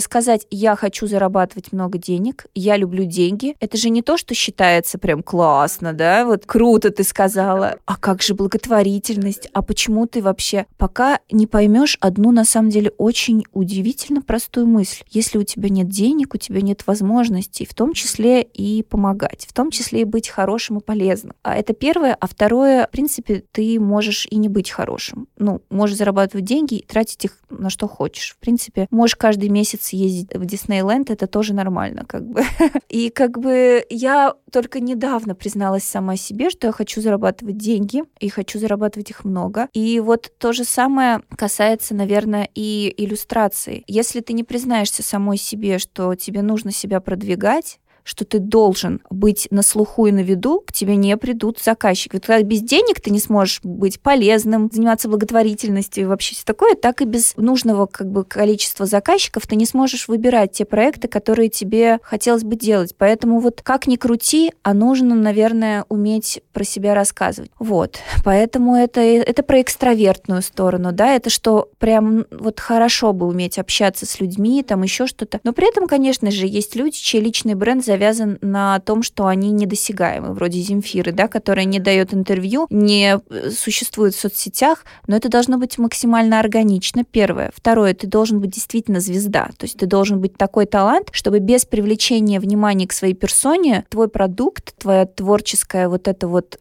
[0.00, 4.98] сказать «я хочу зарабатывать много денег», «я люблю деньги», это же не то, что считается
[4.98, 10.66] прям классно, да, вот круто ты сказала, а как же благотворительность, а почему ты вообще
[10.76, 15.04] пока не поймешь одну, на самом деле, очень удивительно простую мысль.
[15.10, 19.52] Если у тебя нет денег, у тебя нет возможностей, в том числе и помогать, в
[19.52, 21.34] том числе и быть хорошим и полезным.
[21.42, 22.16] А это первое.
[22.18, 25.28] А второе, в принципе, ты можешь и не быть хорошим.
[25.36, 28.34] Ну, можешь зарабатывать деньги и тратить их на что хочешь.
[28.34, 32.42] В принципе, можешь каждый месяц месяц ездить в Диснейленд, это тоже нормально, как бы.
[32.88, 38.28] И как бы я только недавно призналась сама себе, что я хочу зарабатывать деньги, и
[38.28, 39.68] хочу зарабатывать их много.
[39.72, 43.84] И вот то же самое касается, наверное, и иллюстрации.
[43.86, 49.48] Если ты не признаешься самой себе, что тебе нужно себя продвигать, что ты должен быть
[49.50, 52.14] на слуху и на виду, к тебе не придут заказчики.
[52.14, 56.76] Вот когда без денег ты не сможешь быть полезным, заниматься благотворительностью и вообще все такое,
[56.76, 61.48] так и без нужного как бы количества заказчиков ты не сможешь выбирать те проекты, которые
[61.48, 62.94] тебе хотелось бы делать.
[62.96, 67.50] Поэтому вот как ни крути, а нужно, наверное, уметь про себя рассказывать.
[67.58, 67.98] Вот.
[68.24, 74.06] Поэтому это, это про экстравертную сторону, да, это что прям вот хорошо бы уметь общаться
[74.06, 75.40] с людьми, там еще что-то.
[75.42, 79.50] Но при этом, конечно же, есть люди, чей личный бренд завязан на том, что они
[79.52, 85.30] недосягаемы, вроде Земфиры, да, которая не дает интервью, не э, существует в соцсетях, но это
[85.30, 87.50] должно быть максимально органично, первое.
[87.54, 91.64] Второе, ты должен быть действительно звезда, то есть ты должен быть такой талант, чтобы без
[91.64, 96.58] привлечения внимания к своей персоне твой продукт, твоя творческая вот эта вот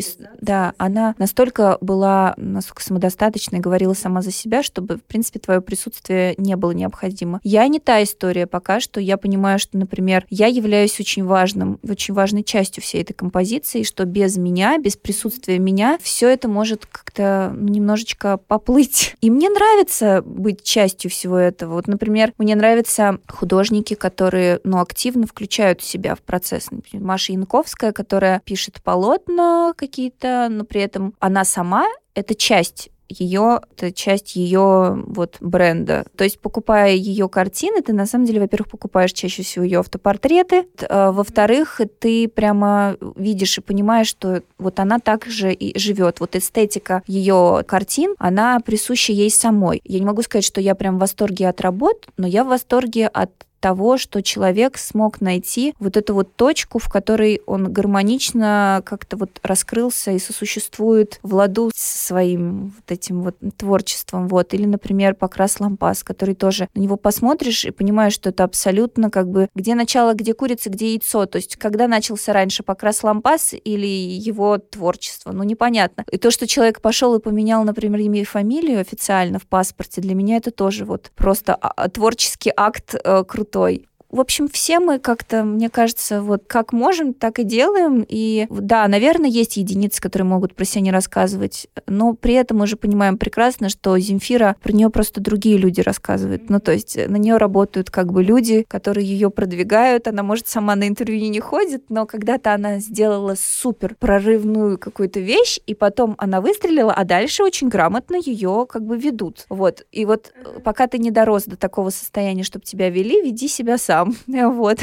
[0.00, 5.60] и, да, она настолько была, насколько самодостаточной, говорила сама за себя, чтобы, в принципе, твое
[5.60, 7.40] присутствие не было необходимо.
[7.42, 9.00] Я не та история пока что.
[9.00, 14.04] Я понимаю, что, например, я являюсь очень важным, очень важной частью всей этой композиции, что
[14.04, 19.16] без меня, без присутствия меня, все это может как-то немножечко поплыть.
[19.20, 21.74] И мне нравится быть частью всего этого.
[21.74, 26.70] Вот, например, мне нравятся художники, которые, ну, активно включают себя в процесс.
[26.70, 33.60] Например, Маша Янковская, которая пишет полотна, какие-то, но при этом она сама это часть ее,
[33.76, 36.06] это часть ее вот бренда.
[36.16, 40.68] То есть, покупая ее картины, ты на самом деле, во-первых, покупаешь чаще всего ее автопортреты,
[40.88, 46.20] а, во-вторых, ты прямо видишь и понимаешь, что вот она также и живет.
[46.20, 49.80] Вот эстетика ее картин, она присуща ей самой.
[49.84, 53.08] Я не могу сказать, что я прям в восторге от работ, но я в восторге
[53.08, 59.16] от того, что человек смог найти вот эту вот точку, в которой он гармонично как-то
[59.16, 64.28] вот раскрылся и сосуществует в ладу с своим вот этим вот творчеством.
[64.28, 64.54] Вот.
[64.54, 69.28] Или, например, Покрас Лампас, который тоже на него посмотришь и понимаешь, что это абсолютно как
[69.28, 71.26] бы где начало, где курица, где яйцо.
[71.26, 76.04] То есть когда начался раньше Покрас Лампас или его творчество, ну непонятно.
[76.10, 80.14] И то, что человек пошел и поменял, например, имя и фамилию официально в паспорте, для
[80.14, 83.49] меня это тоже вот просто а, а, творческий акт э, крутой.
[83.50, 83.89] Святой.
[84.10, 88.04] В общем, все мы как-то, мне кажется, вот как можем, так и делаем.
[88.08, 92.66] И да, наверное, есть единицы, которые могут про себя не рассказывать, но при этом мы
[92.66, 96.50] же понимаем прекрасно, что Земфира, про нее просто другие люди рассказывают.
[96.50, 100.08] Ну, то есть на нее работают как бы люди, которые ее продвигают.
[100.08, 105.60] Она, может, сама на интервью не ходит, но когда-то она сделала супер прорывную какую-то вещь,
[105.66, 109.46] и потом она выстрелила, а дальше очень грамотно ее как бы ведут.
[109.48, 109.86] Вот.
[109.92, 110.32] И вот
[110.64, 114.16] пока ты не дорос до такого состояния, чтобы тебя вели, веди себя сам там.
[114.50, 114.78] Вот.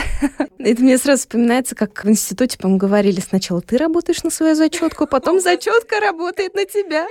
[0.60, 5.08] Это мне сразу вспоминается, как в институте, по-моему, говорили сначала ты работаешь на свою зачетку,
[5.08, 7.08] потом зачетка работает на тебя.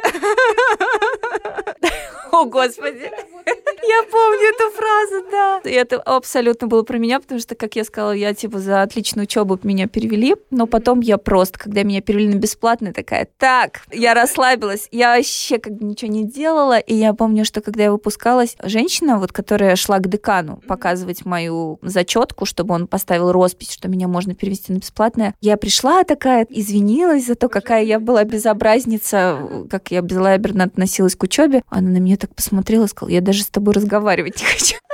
[2.32, 3.10] О, Господи.
[3.88, 5.60] Я помню эту фразу, да.
[5.64, 9.24] И это абсолютно было про меня, потому что, как я сказала, я типа за отличную
[9.24, 14.14] учебу меня перевели, но потом я просто, когда меня перевели на бесплатный, такая, так, я
[14.14, 18.56] расслабилась, я вообще как бы ничего не делала, и я помню, что когда я выпускалась,
[18.62, 24.06] женщина, вот, которая шла к декану показывать мою зачетку, чтобы он поставил роспись, что меня
[24.06, 25.34] можно перевести на бесплатное.
[25.40, 31.22] Я пришла такая, извинилась за то, какая я была безобразница, как я безлаберно относилась к
[31.22, 31.62] учебе.
[31.68, 34.76] Она на меня так посмотрела сказала, я даже с тобой разговаривать не хочу.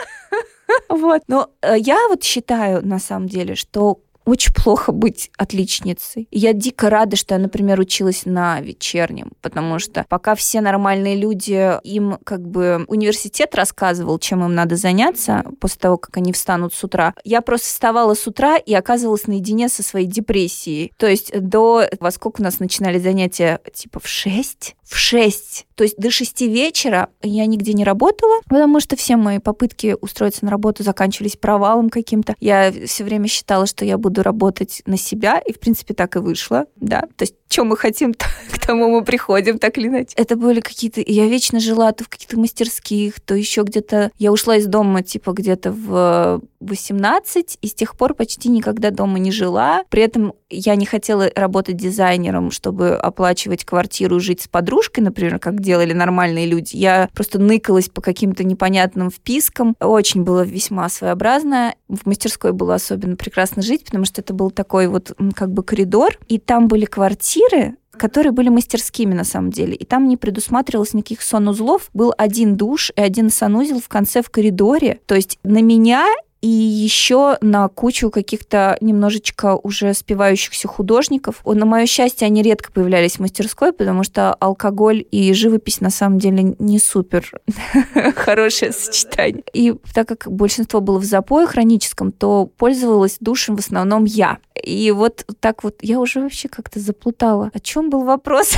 [0.88, 1.22] Вот.
[1.28, 6.28] Но э, я вот считаю, на самом деле, что очень плохо быть отличницей.
[6.30, 11.80] я дико рада, что я, например, училась на вечернем, потому что пока все нормальные люди,
[11.84, 16.84] им как бы университет рассказывал, чем им надо заняться после того, как они встанут с
[16.84, 17.14] утра.
[17.24, 20.92] Я просто вставала с утра и оказывалась наедине со своей депрессией.
[20.96, 21.88] То есть до...
[22.00, 23.60] Во сколько у нас начинали занятия?
[23.72, 24.76] Типа в 6?
[24.84, 25.66] В 6.
[25.74, 30.44] То есть до 6 вечера я нигде не работала, потому что все мои попытки устроиться
[30.44, 32.36] на работу заканчивались провалом каким-то.
[32.40, 36.16] Я все время считала, что я буду буду работать на себя, и, в принципе, так
[36.16, 37.02] и вышло, да.
[37.16, 38.12] То есть, что мы хотим,
[38.52, 40.12] к тому мы приходим, так или иначе.
[40.16, 41.02] Это были какие-то...
[41.04, 44.10] Я вечно жила то в каких-то мастерских, то еще где-то...
[44.18, 49.18] Я ушла из дома, типа, где-то в 18, и с тех пор почти никогда дома
[49.18, 49.84] не жила.
[49.88, 55.60] При этом я не хотела работать дизайнером, чтобы оплачивать квартиру, жить с подружкой, например, как
[55.60, 56.76] делали нормальные люди.
[56.76, 59.74] Я просто ныкалась по каким-то непонятным впискам.
[59.80, 61.74] Очень было весьма своеобразно.
[61.88, 66.18] В мастерской было особенно прекрасно жить, потому что это был такой вот как бы коридор,
[66.28, 69.74] и там были квартиры, которые были мастерскими на самом деле.
[69.74, 71.90] И там не предусматривалось никаких санузлов.
[71.92, 75.00] Был один душ и один санузел в конце в коридоре.
[75.06, 76.06] То есть на меня
[76.42, 81.40] и еще на кучу каких-то немножечко уже спивающихся художников.
[81.44, 86.18] На мое счастье, они редко появлялись в мастерской, потому что алкоголь и живопись на самом
[86.18, 87.30] деле не супер
[88.16, 89.44] хорошее сочетание.
[89.52, 94.38] И так как большинство было в запое хроническом, то пользовалась душем в основном я.
[94.60, 97.52] И вот так вот я уже вообще как-то заплутала.
[97.54, 98.54] О чем был вопрос?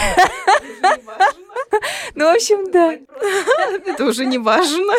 [2.15, 2.93] Ну, в общем, да.
[3.87, 4.93] Это уже не важно.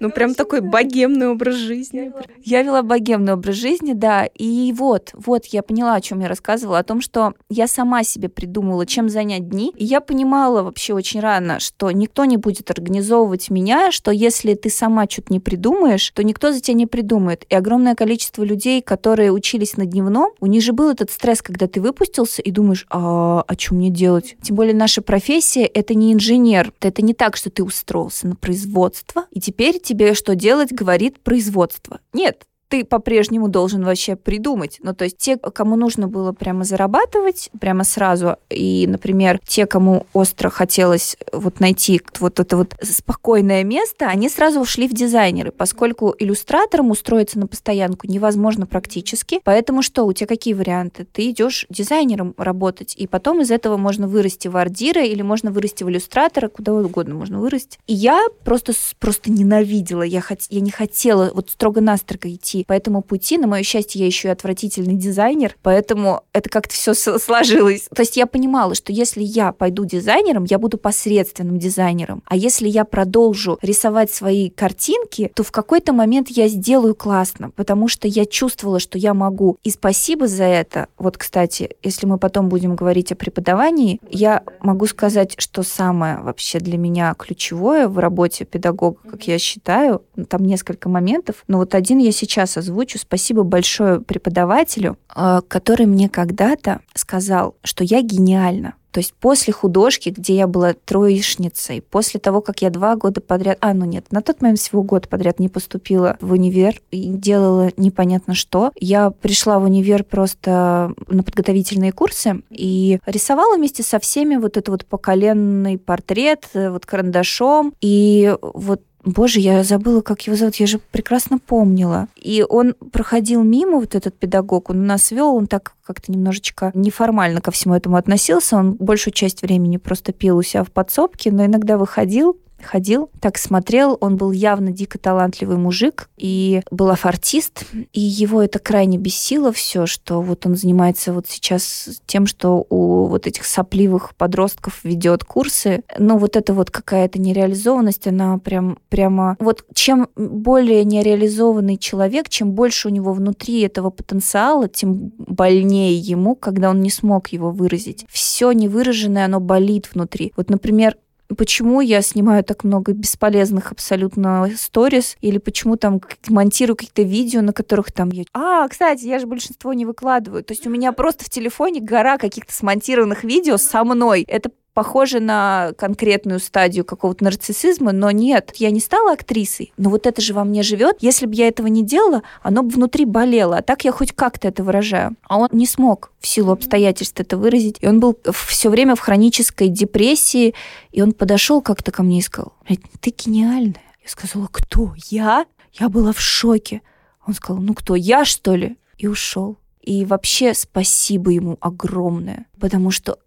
[0.00, 2.12] Ну, прям такой богемный образ жизни.
[2.44, 4.26] Я вела богемный образ жизни, да.
[4.26, 8.28] И вот, вот я поняла, о чем я рассказывала, о том, что я сама себе
[8.28, 9.72] придумала, чем занять дни.
[9.76, 14.70] И я понимала вообще очень рано, что никто не будет организовывать меня, что если ты
[14.70, 17.44] сама что-то не придумаешь, то никто за тебя не придумает.
[17.48, 21.66] И огромное количество людей, которые учились на дневном, у них же был этот стресс, когда
[21.66, 24.36] ты выпустился и думаешь, а, а что мне делать?
[24.42, 26.72] Тем более наша профессия— это не инженер.
[26.80, 32.00] Это не так, что ты устроился на производство, и теперь тебе что делать, говорит производство.
[32.12, 34.78] Нет, ты по-прежнему должен вообще придумать.
[34.82, 40.06] Ну, то есть те, кому нужно было прямо зарабатывать, прямо сразу, и, например, те, кому
[40.14, 46.14] остро хотелось вот найти вот это вот спокойное место, они сразу ушли в дизайнеры, поскольку
[46.18, 49.42] иллюстратором устроиться на постоянку невозможно практически.
[49.44, 51.04] Поэтому что, у тебя какие варианты?
[51.04, 55.84] Ты идешь дизайнером работать, и потом из этого можно вырасти в ардира или можно вырасти
[55.84, 57.78] в иллюстратора, куда угодно можно вырасти.
[57.86, 60.38] И я просто, просто ненавидела, я, хот...
[60.48, 63.38] я не хотела вот строго-настрого идти по этому пути.
[63.38, 67.88] На мое счастье, я еще и отвратительный дизайнер, поэтому это как-то все сложилось.
[67.94, 72.22] То есть я понимала, что если я пойду дизайнером, я буду посредственным дизайнером.
[72.26, 77.88] А если я продолжу рисовать свои картинки, то в какой-то момент я сделаю классно, потому
[77.88, 79.58] что я чувствовала, что я могу.
[79.62, 80.88] И спасибо за это.
[80.98, 86.58] Вот, кстати, если мы потом будем говорить о преподавании, я могу сказать, что самое вообще
[86.58, 91.98] для меня ключевое в работе педагога, как я считаю, там несколько моментов, но вот один
[91.98, 92.98] я сейчас сейчас озвучу.
[92.98, 98.74] Спасибо большое преподавателю, э, который мне когда-то сказал, что я гениальна.
[98.92, 103.56] То есть после художки, где я была троечницей, после того, как я два года подряд...
[103.62, 107.70] А, ну нет, на тот момент всего год подряд не поступила в универ и делала
[107.78, 108.70] непонятно что.
[108.78, 114.68] Я пришла в универ просто на подготовительные курсы и рисовала вместе со всеми вот этот
[114.68, 117.72] вот поколенный портрет э, вот карандашом.
[117.80, 122.08] И вот Боже, я забыла, как его зовут, я же прекрасно помнила.
[122.16, 127.40] И он проходил мимо, вот этот педагог, он нас вел, он так как-то немножечко неформально
[127.40, 128.56] ко всему этому относился.
[128.56, 133.38] Он большую часть времени просто пил у себя в подсобке, но иногда выходил ходил, так
[133.38, 133.98] смотрел.
[134.00, 139.86] Он был явно дико талантливый мужик и был артист, и его это крайне бесило все,
[139.86, 145.82] что вот он занимается вот сейчас тем, что у вот этих сопливых подростков ведет курсы.
[145.98, 149.36] Но вот это вот какая-то нереализованность, она прям прямо...
[149.40, 156.34] Вот чем более нереализованный человек, чем больше у него внутри этого потенциала, тем больнее ему,
[156.34, 158.04] когда он не смог его выразить.
[158.08, 160.32] Все невыраженное, оно болит внутри.
[160.36, 160.96] Вот, например,
[161.34, 167.52] почему я снимаю так много бесполезных абсолютно сторис, или почему там монтирую какие-то видео, на
[167.52, 168.24] которых там я...
[168.32, 170.44] А, кстати, я же большинство не выкладываю.
[170.44, 174.24] То есть у меня просто в телефоне гора каких-то смонтированных видео со мной.
[174.26, 180.06] Это похоже на конкретную стадию какого-то нарциссизма, но нет, я не стала актрисой, но вот
[180.06, 180.96] это же во мне живет.
[181.00, 184.48] Если бы я этого не делала, оно бы внутри болело, а так я хоть как-то
[184.48, 185.16] это выражаю.
[185.28, 189.00] А он не смог в силу обстоятельств это выразить, и он был все время в
[189.00, 190.54] хронической депрессии,
[190.90, 192.52] и он подошел как-то ко мне и сказал,
[193.00, 193.82] ты гениальная.
[194.02, 194.94] Я сказала, кто?
[195.10, 195.46] Я?
[195.72, 196.82] Я была в шоке.
[197.26, 198.76] Он сказал, ну кто, я что ли?
[198.98, 199.58] И ушел.
[199.80, 203.18] И вообще спасибо ему огромное, потому что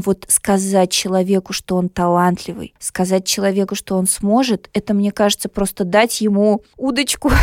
[0.00, 5.84] вот сказать человеку, что он талантливый, сказать человеку, что он сможет, это, мне кажется, просто
[5.84, 7.30] дать ему удочку.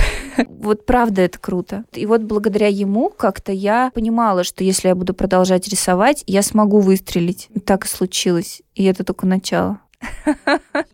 [0.48, 1.84] Вот правда это круто.
[1.94, 6.80] И вот благодаря ему как-то я понимала, что если я буду продолжать рисовать, я смогу
[6.80, 7.50] выстрелить.
[7.66, 8.62] Так и случилось.
[8.76, 9.82] И это только начало.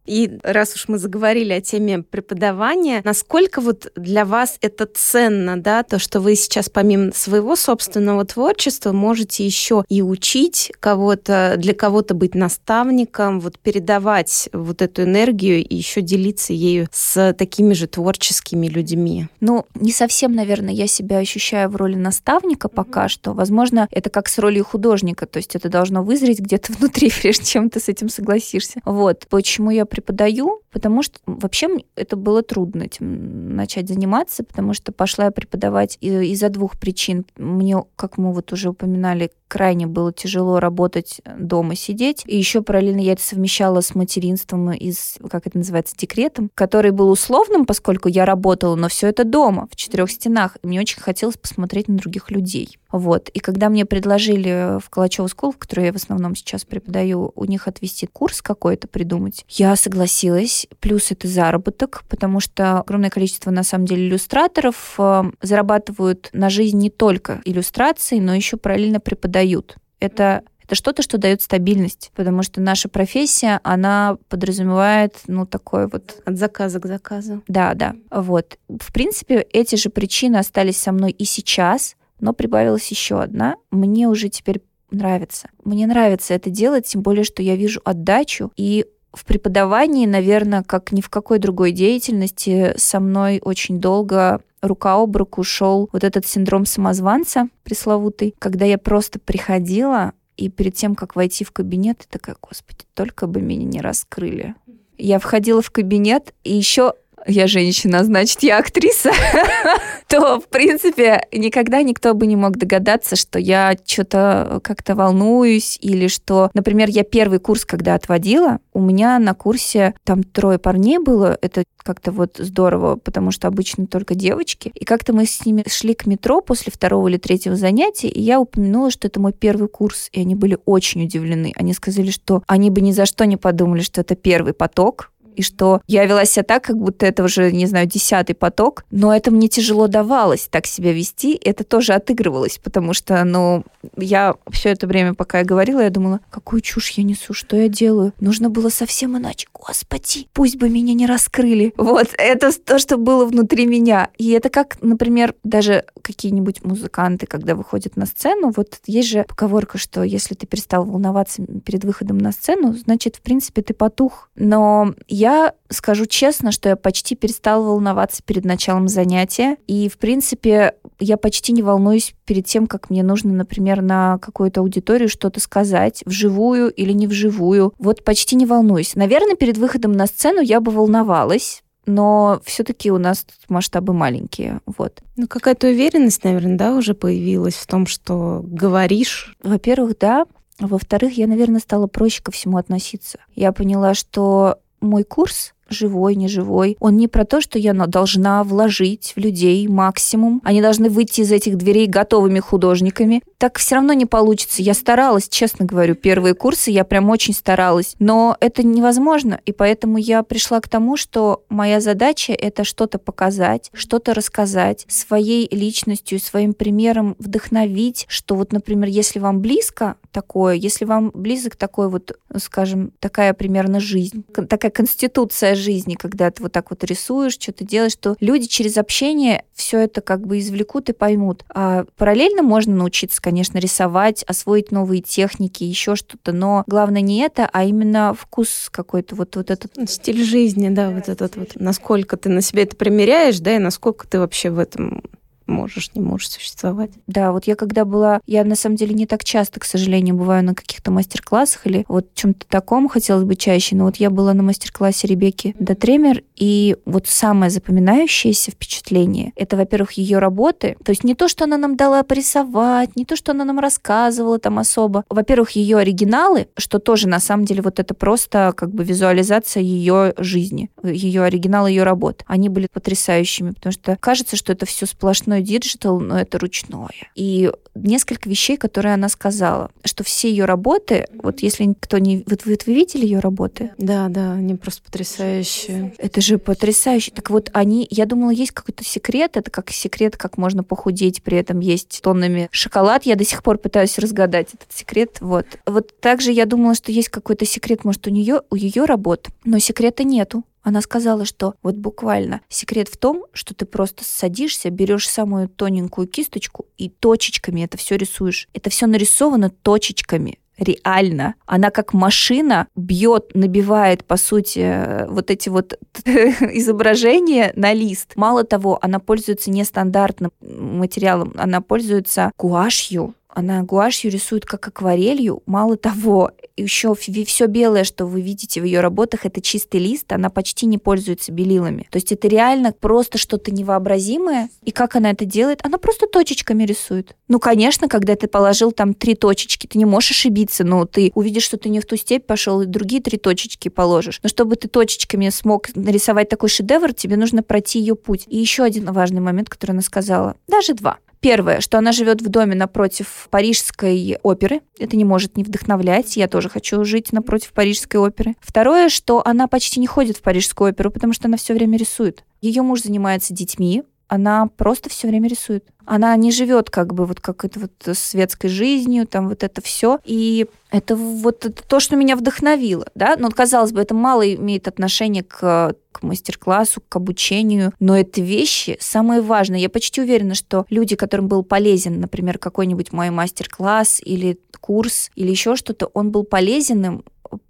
[0.05, 5.83] И раз уж мы заговорили о теме преподавания, насколько вот для вас это ценно, да,
[5.83, 12.13] то, что вы сейчас помимо своего собственного творчества можете еще и учить кого-то, для кого-то
[12.13, 18.67] быть наставником, вот передавать вот эту энергию и еще делиться ею с такими же творческими
[18.67, 19.27] людьми?
[19.41, 23.09] Ну, не совсем, наверное, я себя ощущаю в роли наставника пока mm-hmm.
[23.09, 23.33] что.
[23.33, 27.69] Возможно, это как с ролью художника, то есть это должно вызреть где-то внутри, прежде чем
[27.69, 28.79] ты с этим согласишься.
[28.97, 29.27] Вот.
[29.29, 30.63] Почему я преподаю?
[30.71, 36.49] Потому что вообще это было трудно этим начать заниматься, потому что пошла я преподавать из-за
[36.49, 37.25] двух причин.
[37.37, 42.23] Мне, как мы вот уже упоминали, крайне было тяжело работать дома, сидеть.
[42.25, 47.09] И еще параллельно я это совмещала с материнством из, как это называется, декретом, который был
[47.09, 50.57] условным, поскольку я работала, но все это дома, в четырех стенах.
[50.61, 52.77] И мне очень хотелось посмотреть на других людей.
[52.91, 53.29] Вот.
[53.29, 57.45] И когда мне предложили в Калачеву School, в которой я в основном сейчас преподаю, у
[57.45, 60.56] них отвести курс какой-то придумать, я согласилась.
[60.79, 66.77] Плюс это заработок, потому что огромное количество, на самом деле, иллюстраторов э, зарабатывают на жизнь
[66.77, 69.77] не только иллюстрацией, но еще параллельно преподают.
[69.99, 76.21] Это это что-то, что дает стабильность, потому что наша профессия, она подразумевает, ну, такой вот...
[76.25, 77.41] От заказа к заказу.
[77.47, 77.95] Да, да.
[78.11, 78.57] Вот.
[78.67, 83.55] В принципе, эти же причины остались со мной и сейчас, но прибавилась еще одна.
[83.71, 85.49] Мне уже теперь нравится.
[85.63, 90.91] Мне нравится это делать, тем более, что я вижу отдачу и в преподавании, наверное, как
[90.91, 96.25] ни в какой другой деятельности, со мной очень долго рука об руку шел вот этот
[96.25, 102.07] синдром самозванца пресловутый, когда я просто приходила, и перед тем, как войти в кабинет, я
[102.09, 104.55] такая, господи, только бы меня не раскрыли.
[104.97, 106.93] Я входила в кабинет, и еще
[107.25, 109.11] я женщина, значит, я актриса,
[110.07, 116.07] то, в принципе, никогда никто бы не мог догадаться, что я что-то как-то волнуюсь, или
[116.07, 121.37] что, например, я первый курс, когда отводила, у меня на курсе там трое парней было,
[121.41, 125.93] это как-то вот здорово, потому что обычно только девочки, и как-то мы с ними шли
[125.93, 130.09] к метро после второго или третьего занятия, и я упомянула, что это мой первый курс,
[130.11, 131.53] и они были очень удивлены.
[131.55, 135.43] Они сказали, что они бы ни за что не подумали, что это первый поток, и
[135.43, 139.31] что я вела себя так, как будто это уже, не знаю, десятый поток, но это
[139.31, 143.63] мне тяжело давалось так себя вести, это тоже отыгрывалось, потому что, ну,
[143.95, 147.67] я все это время, пока я говорила, я думала, какую чушь я несу, что я
[147.67, 148.13] делаю?
[148.19, 149.47] Нужно было совсем иначе.
[149.53, 151.73] Господи, пусть бы меня не раскрыли.
[151.77, 154.09] Вот, это то, что было внутри меня.
[154.17, 159.77] И это как, например, даже какие-нибудь музыканты, когда выходят на сцену, вот есть же поговорка,
[159.77, 164.29] что если ты перестал волноваться перед выходом на сцену, значит, в принципе, ты потух.
[164.35, 169.57] Но я скажу честно, что я почти перестала волноваться перед началом занятия.
[169.67, 174.61] И, в принципе, я почти не волнуюсь перед тем, как мне нужно, например, на какую-то
[174.61, 177.73] аудиторию что-то сказать, вживую или не вживую.
[177.79, 178.95] Вот почти не волнуюсь.
[178.95, 184.59] Наверное, перед выходом на сцену я бы волновалась, но все-таки у нас масштабы маленькие.
[184.65, 185.01] Вот.
[185.15, 189.35] Ну, какая-то уверенность, наверное, да, уже появилась в том, что говоришь.
[189.41, 190.25] Во-первых, да.
[190.59, 193.19] Во-вторых, я, наверное, стала проще ко всему относиться.
[193.35, 196.77] Я поняла, что мой курс живой, неживой.
[196.79, 200.41] Он не про то, что я должна вложить в людей максимум.
[200.43, 203.21] Они должны выйти из этих дверей готовыми художниками.
[203.37, 204.61] Так все равно не получится.
[204.61, 207.95] Я старалась, честно говорю, первые курсы я прям очень старалась.
[207.99, 209.39] Но это невозможно.
[209.45, 215.47] И поэтому я пришла к тому, что моя задача— это что-то показать, что-то рассказать, своей
[215.55, 221.89] личностью, своим примером вдохновить, что вот, например, если вам близко такое, если вам близок такой
[221.89, 227.65] вот, скажем, такая примерно жизнь, такая конституция жизни, когда ты вот так вот рисуешь, что-то
[227.65, 231.43] делаешь, что люди через общение все это как бы извлекут и поймут.
[231.49, 237.49] А параллельно можно научиться, конечно, рисовать, освоить новые техники, еще что-то, но главное не это,
[237.51, 239.73] а именно вкус какой-то, вот, вот этот...
[239.89, 241.51] Стиль жизни, да, вот этот вот.
[241.55, 245.03] Насколько ты на себе это примеряешь, да, и насколько ты вообще в этом
[245.47, 246.91] можешь, не можешь существовать.
[247.07, 250.43] Да, вот я когда была, я на самом деле не так часто, к сожалению, бываю
[250.43, 254.43] на каких-то мастер-классах или вот чем-то таком хотелось бы чаще, но вот я была на
[254.43, 261.15] мастер-классе Ребекки Дотремер, и вот самое запоминающееся впечатление, это, во-первых, ее работы, то есть не
[261.15, 265.03] то, что она нам дала порисовать, не то, что она нам рассказывала там особо.
[265.09, 270.13] Во-первых, ее оригиналы, что тоже на самом деле вот это просто как бы визуализация ее
[270.17, 272.23] жизни, ее оригинал ее работ.
[272.27, 276.89] Они были потрясающими, потому что кажется, что это все сплошное ручной digital, но это ручное.
[277.15, 282.23] И несколько вещей, которые она сказала, что все ее работы, вот если кто не...
[282.27, 283.71] Вот вы, вы видели ее работы?
[283.77, 285.93] Да, да, они просто потрясающие.
[285.97, 287.11] Это же потрясающе.
[287.11, 287.87] Так вот, они...
[287.89, 289.37] Я думала, есть какой-то секрет.
[289.37, 293.05] Это как секрет, как можно похудеть, при этом есть тоннами шоколад.
[293.05, 295.17] Я до сих пор пытаюсь разгадать этот секрет.
[295.19, 295.45] Вот.
[295.65, 299.59] Вот также я думала, что есть какой-то секрет, может, у нее, у ее работ, но
[299.59, 300.43] секрета нету.
[300.67, 306.09] Она сказала, что вот буквально секрет в том, что ты просто садишься, берешь самую тоненькую
[306.09, 308.49] кисточку и точечками это все рисуешь.
[308.53, 311.35] Это все нарисовано точечками реально.
[311.45, 318.17] Она как машина бьет, набивает, по сути, вот эти вот изображения на лист.
[318.17, 325.43] Мало того, она пользуется нестандартным материалом, она пользуется гуашью, она гуашью рисует как акварелью.
[325.45, 330.31] Мало того, еще все белое, что вы видите в ее работах, это чистый лист, она
[330.31, 331.87] почти не пользуется белилами.
[331.91, 334.49] То есть это реально просто что-то невообразимое.
[334.63, 335.59] И как она это делает?
[335.63, 337.15] Она просто точечками рисует.
[337.27, 341.43] Ну, конечно, когда ты положил там три точечки, ты не можешь ошибиться, но ты увидишь,
[341.43, 344.19] что ты не в ту степь пошел, и другие три точечки положишь.
[344.23, 348.23] Но чтобы ты точечками смог нарисовать такой шедевр, тебе нужно пройти ее путь.
[348.25, 350.97] И еще один важный момент, который она сказала, даже два.
[351.27, 354.61] Первое, что она живет в доме напротив Парижской оперы.
[354.79, 356.15] Это не может не вдохновлять.
[356.15, 358.35] Я тоже хочу жить напротив Парижской оперы.
[358.39, 362.23] Второе, что она почти не ходит в Парижскую оперу, потому что она все время рисует.
[362.39, 365.65] Ее муж занимается детьми, она просто все время рисует.
[365.85, 369.99] Она не живет как бы вот как это вот светской жизнью, там вот это все.
[370.03, 373.15] И это вот это то, что меня вдохновило, да.
[373.17, 378.77] Но казалось бы, это мало имеет отношение к, к мастер-классу, к обучению, но это вещи
[378.81, 379.61] самые важные.
[379.61, 385.29] Я почти уверена, что люди, которым был полезен, например, какой-нибудь мой мастер-класс или курс или
[385.29, 387.05] еще что-то, он был полезным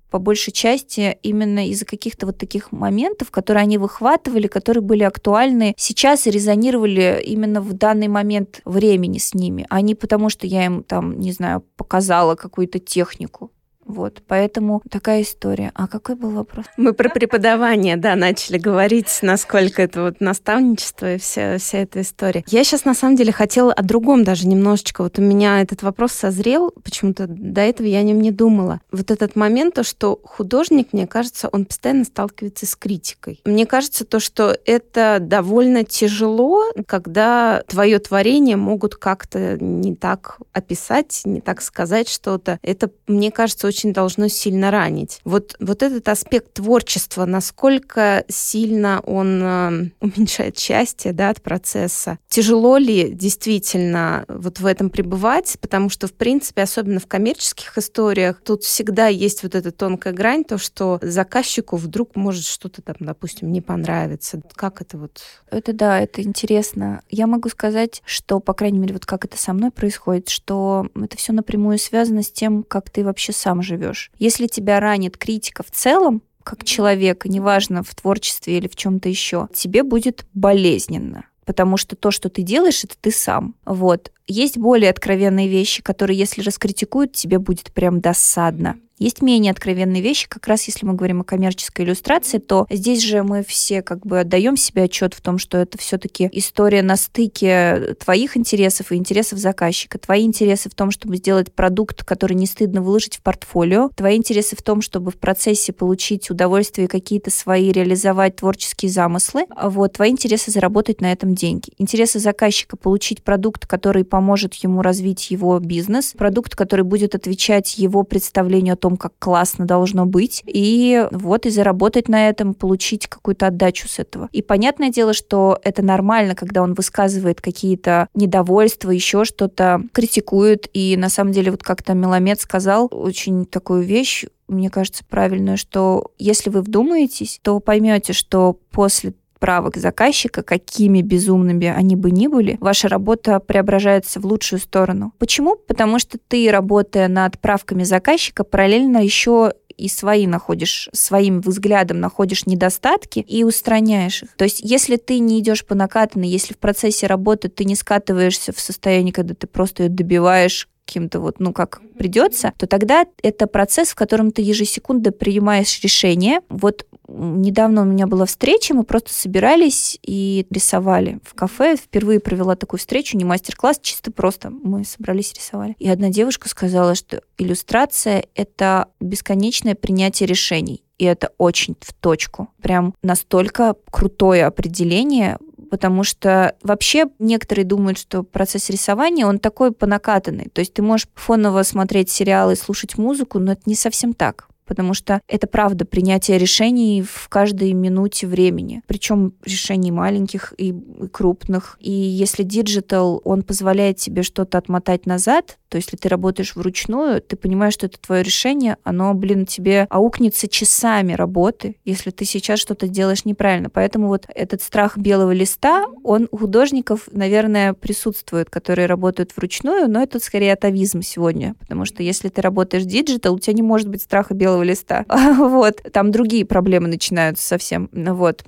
[0.10, 5.74] по большей части именно из-за каких-то вот таких моментов, которые они выхватывали, которые были актуальны
[5.78, 10.66] сейчас и резонировали именно в данный момент времени с ними, а не потому, что я
[10.66, 13.52] им там, не знаю, показала какую-то технику.
[13.88, 15.72] Вот, поэтому такая история.
[15.74, 16.66] А какой был вопрос?
[16.76, 22.44] Мы про преподавание, да, начали говорить, насколько это вот наставничество и вся, вся эта история.
[22.48, 25.04] Я сейчас, на самом деле, хотела о другом даже немножечко.
[25.04, 28.82] Вот у меня этот вопрос созрел, почему-то до этого я о нем не думала.
[28.92, 33.40] Вот этот момент, то, что художник, мне кажется, он постоянно сталкивается с критикой.
[33.46, 41.22] Мне кажется, то, что это довольно тяжело, когда твое творение могут как-то не так описать,
[41.24, 42.60] не так сказать что-то.
[42.62, 45.20] Это, мне кажется, очень очень должно сильно ранить.
[45.24, 52.18] Вот, вот этот аспект творчества, насколько сильно он э, уменьшает счастье да, от процесса.
[52.28, 55.58] Тяжело ли действительно вот в этом пребывать?
[55.62, 60.44] Потому что, в принципе, особенно в коммерческих историях, тут всегда есть вот эта тонкая грань,
[60.44, 64.42] то, что заказчику вдруг может что-то там, допустим, не понравиться.
[64.56, 65.22] Как это вот?
[65.52, 67.02] Это да, это интересно.
[67.10, 71.16] Я могу сказать, что, по крайней мере, вот как это со мной происходит, что это
[71.16, 74.12] все напрямую связано с тем, как ты вообще сам живешь.
[74.18, 79.50] Если тебя ранит критика в целом, как человека, неважно, в творчестве или в чем-то еще,
[79.54, 83.56] тебе будет болезненно потому что то, что ты делаешь, это ты сам.
[83.66, 84.12] Вот.
[84.28, 88.78] Есть более откровенные вещи, которые, если раскритикуют, тебе будет прям досадно.
[89.00, 93.22] Есть менее откровенные вещи, как раз если мы говорим о коммерческой иллюстрации, то здесь же
[93.22, 97.96] мы все как бы отдаем себе отчет в том, что это все-таки история на стыке
[98.04, 100.00] твоих интересов и интересов заказчика.
[100.00, 103.92] Твои интересы в том, чтобы сделать продукт, который не стыдно выложить в портфолио.
[103.96, 109.46] Твои интересы в том, чтобы в процессе получить удовольствие и какие-то свои реализовать творческие замыслы.
[109.62, 111.72] Вот, твои интересы заработать на этом деньги.
[111.78, 114.17] Интересы заказчика получить продукт, который поможет
[114.56, 120.06] ему развить его бизнес, продукт, который будет отвечать его представлению о том, как классно должно
[120.06, 124.30] быть, и вот и заработать на этом, получить какую-то отдачу с этого.
[124.32, 130.96] И понятное дело, что это нормально, когда он высказывает какие-то недовольства, еще что-то, критикует, и
[130.98, 136.50] на самом деле вот как-то Меломед сказал очень такую вещь, мне кажется, правильную, что если
[136.50, 142.88] вы вдумаетесь, то поймете, что после правок заказчика, какими безумными они бы ни были, ваша
[142.88, 145.14] работа преображается в лучшую сторону.
[145.18, 145.56] Почему?
[145.56, 152.46] Потому что ты, работая над правками заказчика, параллельно еще и свои находишь, своим взглядом находишь
[152.46, 154.36] недостатки и устраняешь их.
[154.36, 158.52] То есть, если ты не идешь по накатанной, если в процессе работы ты не скатываешься
[158.54, 163.46] в состояние, когда ты просто ее добиваешь каким-то вот, ну, как придется, то тогда это
[163.46, 166.40] процесс, в котором ты ежесекундно принимаешь решение.
[166.48, 171.76] Вот недавно у меня была встреча, мы просто собирались и рисовали в кафе.
[171.76, 175.76] Впервые провела такую встречу, не мастер-класс, чисто просто мы собрались рисовали.
[175.80, 180.84] И одна девушка сказала, что иллюстрация— это бесконечное принятие решений.
[180.98, 182.50] И это очень в точку.
[182.62, 185.38] Прям настолько крутое определение,
[185.70, 190.50] потому что вообще некоторые думают, что процесс рисования, он такой по накатанной.
[190.52, 194.94] То есть ты можешь фоново смотреть сериалы, слушать музыку, но это не совсем так потому
[194.94, 200.76] что это правда принятие решений в каждой минуте времени, причем решений маленьких и
[201.12, 201.78] крупных.
[201.80, 207.36] И если digital, он позволяет тебе что-то отмотать назад, то если ты работаешь вручную, ты
[207.36, 212.88] понимаешь, что это твое решение, оно, блин, тебе аукнется часами работы, если ты сейчас что-то
[212.88, 213.70] делаешь неправильно.
[213.70, 220.02] Поэтому вот этот страх белого листа, он у художников, наверное, присутствует, которые работают вручную, но
[220.02, 224.02] это скорее атовизм сегодня, потому что если ты работаешь digital, у тебя не может быть
[224.02, 225.06] страха белого листа.
[225.38, 227.90] Вот, там другие проблемы начинаются совсем.
[227.92, 228.44] Вот.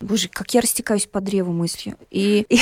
[0.00, 1.96] Боже, как я растекаюсь по древу мыслью.
[2.10, 2.58] И, и,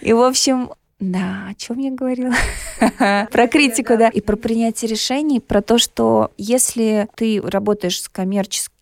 [0.02, 2.32] и в общем, да, о чем я говорила?
[3.30, 4.08] про критику, да.
[4.08, 8.08] И про принятие решений, про то, что если ты работаешь с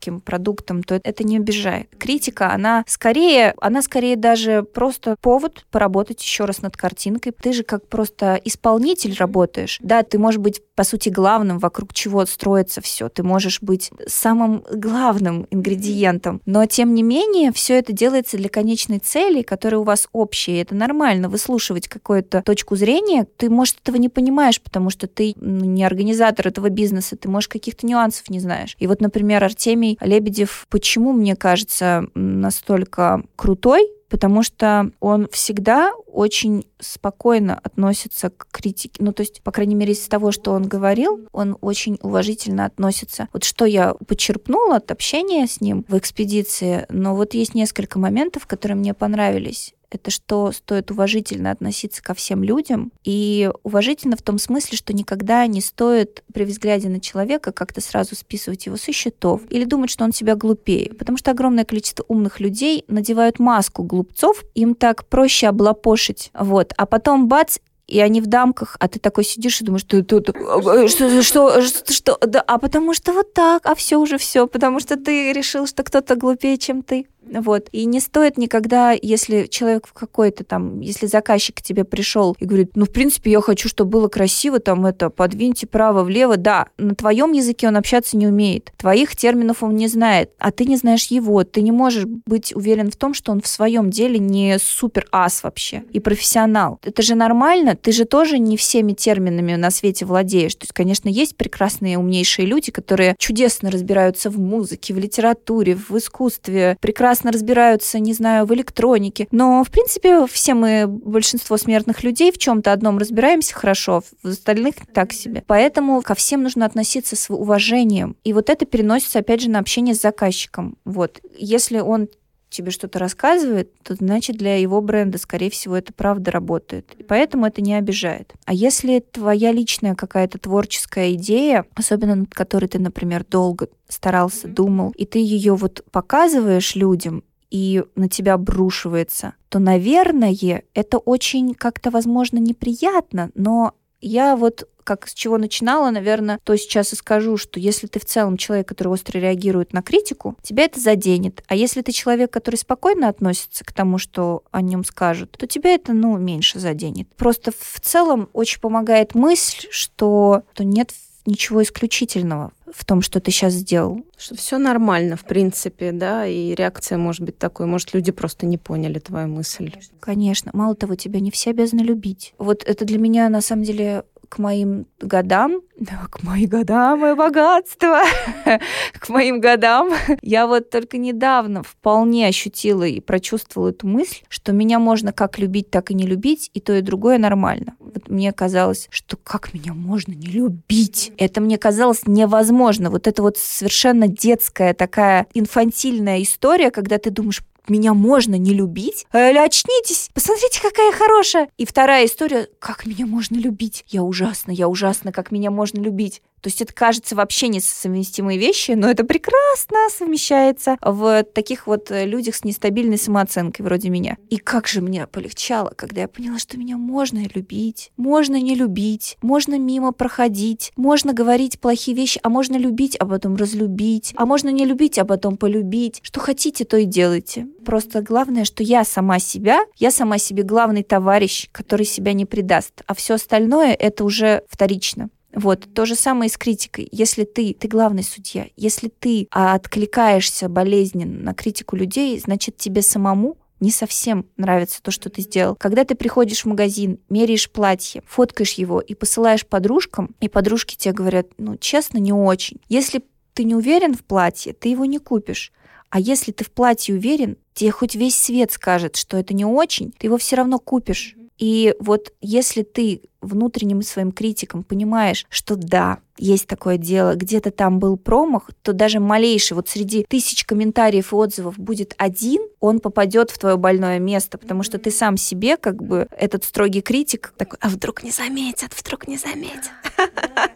[0.05, 1.89] коммерческим продуктом, то это не обижает.
[1.99, 7.33] Критика, она скорее, она скорее даже просто повод поработать еще раз над картинкой.
[7.33, 9.79] Ты же как просто исполнитель работаешь.
[9.83, 13.09] Да, ты можешь быть, по сути, главным, вокруг чего строится все.
[13.09, 16.41] Ты можешь быть самым главным ингредиентом.
[16.47, 20.55] Но, тем не менее, все это делается для конечной цели, которая у вас общая.
[20.55, 25.07] И это нормально выслушивать как какую-то точку зрения, ты, может, этого не понимаешь, потому что
[25.07, 28.77] ты ну, не организатор этого бизнеса, ты, может, каких-то нюансов не знаешь.
[28.79, 36.67] И вот, например, Артемий Лебедев, почему, мне кажется, настолько крутой, потому что он всегда очень
[36.79, 39.03] спокойно относится к критике.
[39.03, 43.29] Ну, то есть, по крайней мере, из того, что он говорил, он очень уважительно относится.
[43.33, 48.47] Вот что я почерпнула от общения с ним в экспедиции, но вот есть несколько моментов,
[48.47, 52.93] которые мне понравились это что стоит уважительно относиться ко всем людям.
[53.05, 58.15] И уважительно в том смысле, что никогда не стоит при взгляде на человека как-то сразу
[58.15, 60.93] списывать его со счетов или думать, что он себя глупее.
[60.95, 66.31] Потому что огромное количество умных людей надевают маску глупцов, им так проще облапошить.
[66.35, 66.73] Вот.
[66.77, 71.23] А потом бац, и они в дамках, а ты такой сидишь и думаешь, что что,
[71.23, 74.97] что, что, что, да, а потому что вот так, а все уже все, потому что
[74.97, 77.07] ты решил, что кто-то глупее, чем ты.
[77.33, 77.69] Вот.
[77.73, 82.45] И не стоит никогда, если человек в какой-то там, если заказчик к тебе пришел и
[82.45, 86.95] говорит, ну, в принципе, я хочу, чтобы было красиво, там это, подвиньте право-влево, да, на
[86.95, 91.07] твоем языке он общаться не умеет, твоих терминов он не знает, а ты не знаешь
[91.07, 95.07] его, ты не можешь быть уверен в том, что он в своем деле не супер
[95.13, 96.79] ас вообще и профессионал.
[96.83, 100.55] Это же нормально, ты же тоже не всеми терминами на свете владеешь.
[100.55, 105.97] То есть, конечно, есть прекрасные, умнейшие люди, которые чудесно разбираются в музыке, в литературе, в
[105.97, 109.29] искусстве, прекрасно прекрасно разбираются, не знаю, в электронике.
[109.31, 114.75] Но, в принципе, все мы, большинство смертных людей, в чем-то одном разбираемся хорошо, в остальных
[114.93, 115.45] так себе.
[115.47, 118.17] Поэтому ко всем нужно относиться с уважением.
[118.25, 120.77] И вот это переносится, опять же, на общение с заказчиком.
[120.85, 121.21] Вот.
[121.39, 122.09] Если он
[122.55, 126.95] тебе что-то рассказывает, то значит для его бренда, скорее всего, это правда работает.
[126.99, 128.33] И поэтому это не обижает.
[128.45, 134.93] А если твоя личная какая-то творческая идея, особенно над которой ты, например, долго старался, думал,
[134.97, 141.91] и ты ее вот показываешь людям, и на тебя обрушивается, то, наверное, это очень как-то,
[141.91, 143.75] возможно, неприятно, но
[144.07, 148.05] я вот как с чего начинала, наверное, то сейчас и скажу, что если ты в
[148.05, 151.43] целом человек, который остро реагирует на критику, тебя это заденет.
[151.49, 155.75] А если ты человек, который спокойно относится к тому, что о нем скажут, то тебя
[155.75, 157.09] это, ну, меньше заденет.
[157.17, 160.93] Просто в целом очень помогает мысль, что, что нет
[161.27, 164.05] ничего исключительного в том, что ты сейчас сделал.
[164.19, 167.67] Что все нормально, в принципе, да, и реакция может быть такой.
[167.67, 169.73] Может, люди просто не поняли твою мысль.
[170.01, 170.51] Конечно.
[170.55, 172.35] Мало того, тебя не все обязаны любить.
[172.39, 177.15] Вот это для меня, на самом деле, к моим годам, да, к моим годам, мое
[177.15, 178.01] богатство,
[178.93, 184.79] к моим годам, я вот только недавно вполне ощутила и прочувствовала эту мысль, что меня
[184.79, 187.75] можно как любить, так и не любить, и то, и другое нормально.
[187.79, 191.13] Вот мне казалось, что как меня можно не любить?
[191.19, 192.91] Это мне казалось невозможно.
[192.91, 199.07] Вот это вот совершенно детская такая инфантильная история, когда ты думаешь, меня можно не любить?
[199.13, 201.49] Или очнитесь, посмотрите, какая хорошая.
[201.57, 203.85] И вторая история, как меня можно любить?
[203.89, 206.23] Я ужасно, я ужасно, как меня можно любить.
[206.45, 212.05] То есть это кажется вообще несовместимые вещи, но это прекрасно совмещается в таких вот э,
[212.05, 214.19] людях с нестабильной самооценкой вроде меня.
[214.29, 219.17] И как же мне полегчало, когда я поняла, что меня можно любить, можно не любить,
[219.23, 224.51] можно мимо проходить, можно говорить плохие вещи, а можно любить, а потом разлюбить, а можно
[224.51, 226.01] не любить, а потом полюбить.
[226.03, 227.47] Что хотите, то и делайте.
[227.65, 232.83] Просто главное, что я сама себя, я сама себе главный товарищ, который себя не предаст,
[232.87, 235.09] а все остальное это уже вторично.
[235.35, 236.89] Вот, то же самое и с критикой.
[236.93, 243.37] Если ты, ты главный судья, если ты откликаешься болезненно на критику людей, значит тебе самому
[243.61, 245.57] не совсем нравится то, что ты сделал.
[245.57, 250.93] Когда ты приходишь в магазин, меряешь платье, фоткаешь его и посылаешь подружкам, и подружки тебе
[250.93, 252.61] говорят, ну, честно, не очень.
[252.69, 255.53] Если ты не уверен в платье, ты его не купишь.
[255.91, 259.93] А если ты в платье уверен, тебе хоть весь свет скажет, что это не очень,
[259.93, 261.17] ты его все равно купишь.
[261.39, 267.79] И вот если ты внутренним своим критиком понимаешь, что да, есть такое дело, где-то там
[267.79, 273.31] был промах, то даже малейший, вот среди тысяч комментариев и отзывов будет один, он попадет
[273.31, 277.59] в твое больное место, потому что ты сам себе, как бы, этот строгий критик, такой,
[277.61, 279.73] а вдруг не заметят, вдруг не заметят.
[279.97, 280.51] Да,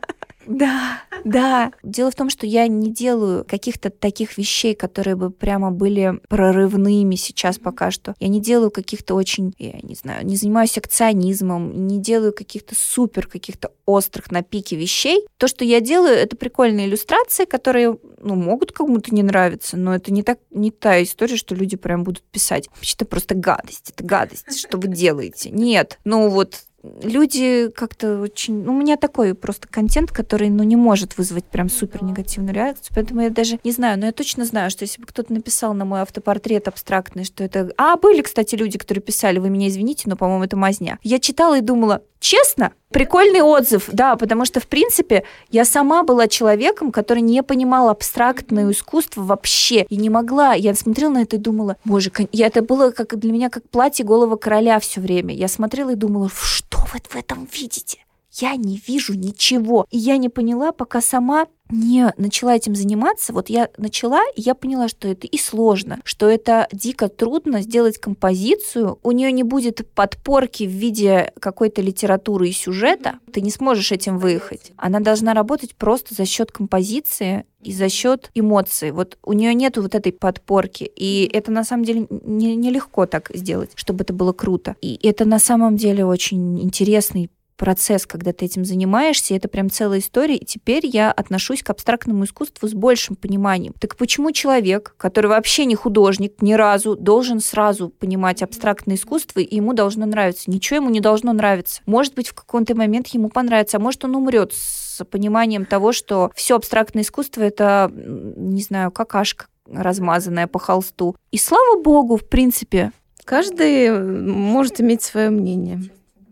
[0.48, 1.72] да.
[1.82, 7.16] Дело в том, что я не делаю каких-то таких вещей, которые бы прямо были прорывными
[7.16, 8.14] сейчас пока что.
[8.18, 13.26] Я не делаю каких-то очень, я не знаю, не занимаюсь акционизмом, не делаю каких-то супер,
[13.26, 15.24] каких-то острых на пике вещей.
[15.36, 20.12] То, что я делаю, это прикольные иллюстрации, которые, ну, могут кому-то не нравиться, но это
[20.12, 22.68] не так, не та история, что люди прям будут писать.
[22.94, 25.50] Это просто гадость, это гадость, что вы делаете.
[25.50, 28.62] Нет, ну вот люди как-то очень...
[28.62, 32.92] Ну, у меня такой просто контент, который, ну, не может вызвать прям супер негативную реакцию,
[32.94, 35.84] поэтому я даже не знаю, но я точно знаю, что если бы кто-то написал на
[35.84, 37.72] мой автопортрет абстрактный, что это...
[37.76, 40.98] А, были, кстати, люди, которые писали, вы меня извините, но, по-моему, это мазня.
[41.02, 46.26] Я читала и думала, честно, Прикольный отзыв, да, потому что, в принципе, я сама была
[46.26, 50.54] человеком, который не понимал абстрактное искусство вообще и не могла.
[50.54, 54.06] Я смотрела на это и думала, боже, я, это было как для меня как платье
[54.06, 55.34] голого короля все время.
[55.34, 57.98] Я смотрела и думала, что вы в этом видите?
[58.32, 59.86] Я не вижу ничего.
[59.90, 64.54] И я не поняла, пока сама не начала этим заниматься, вот я начала, и я
[64.54, 69.86] поняла, что это и сложно, что это дико трудно сделать композицию, у нее не будет
[69.94, 74.72] подпорки в виде какой-то литературы и сюжета, ты не сможешь этим выехать.
[74.76, 78.92] Она должна работать просто за счет композиции и за счет эмоций.
[78.92, 80.90] Вот у нее нет вот этой подпорки.
[80.96, 84.76] И это на самом деле нелегко не так сделать, чтобы это было круто.
[84.80, 89.98] И это на самом деле очень интересный процесс, когда ты этим занимаешься, это прям целая
[89.98, 93.74] история, и теперь я отношусь к абстрактному искусству с большим пониманием.
[93.78, 99.56] Так почему человек, который вообще не художник ни разу, должен сразу понимать абстрактное искусство, и
[99.56, 100.50] ему должно нравиться?
[100.50, 101.82] Ничего ему не должно нравиться.
[101.84, 106.30] Может быть, в какой-то момент ему понравится, а может, он умрет с пониманием того, что
[106.34, 111.16] все абстрактное искусство это, не знаю, какашка размазанная по холсту.
[111.30, 112.92] И слава богу, в принципе.
[113.24, 115.82] Каждый может иметь свое мнение.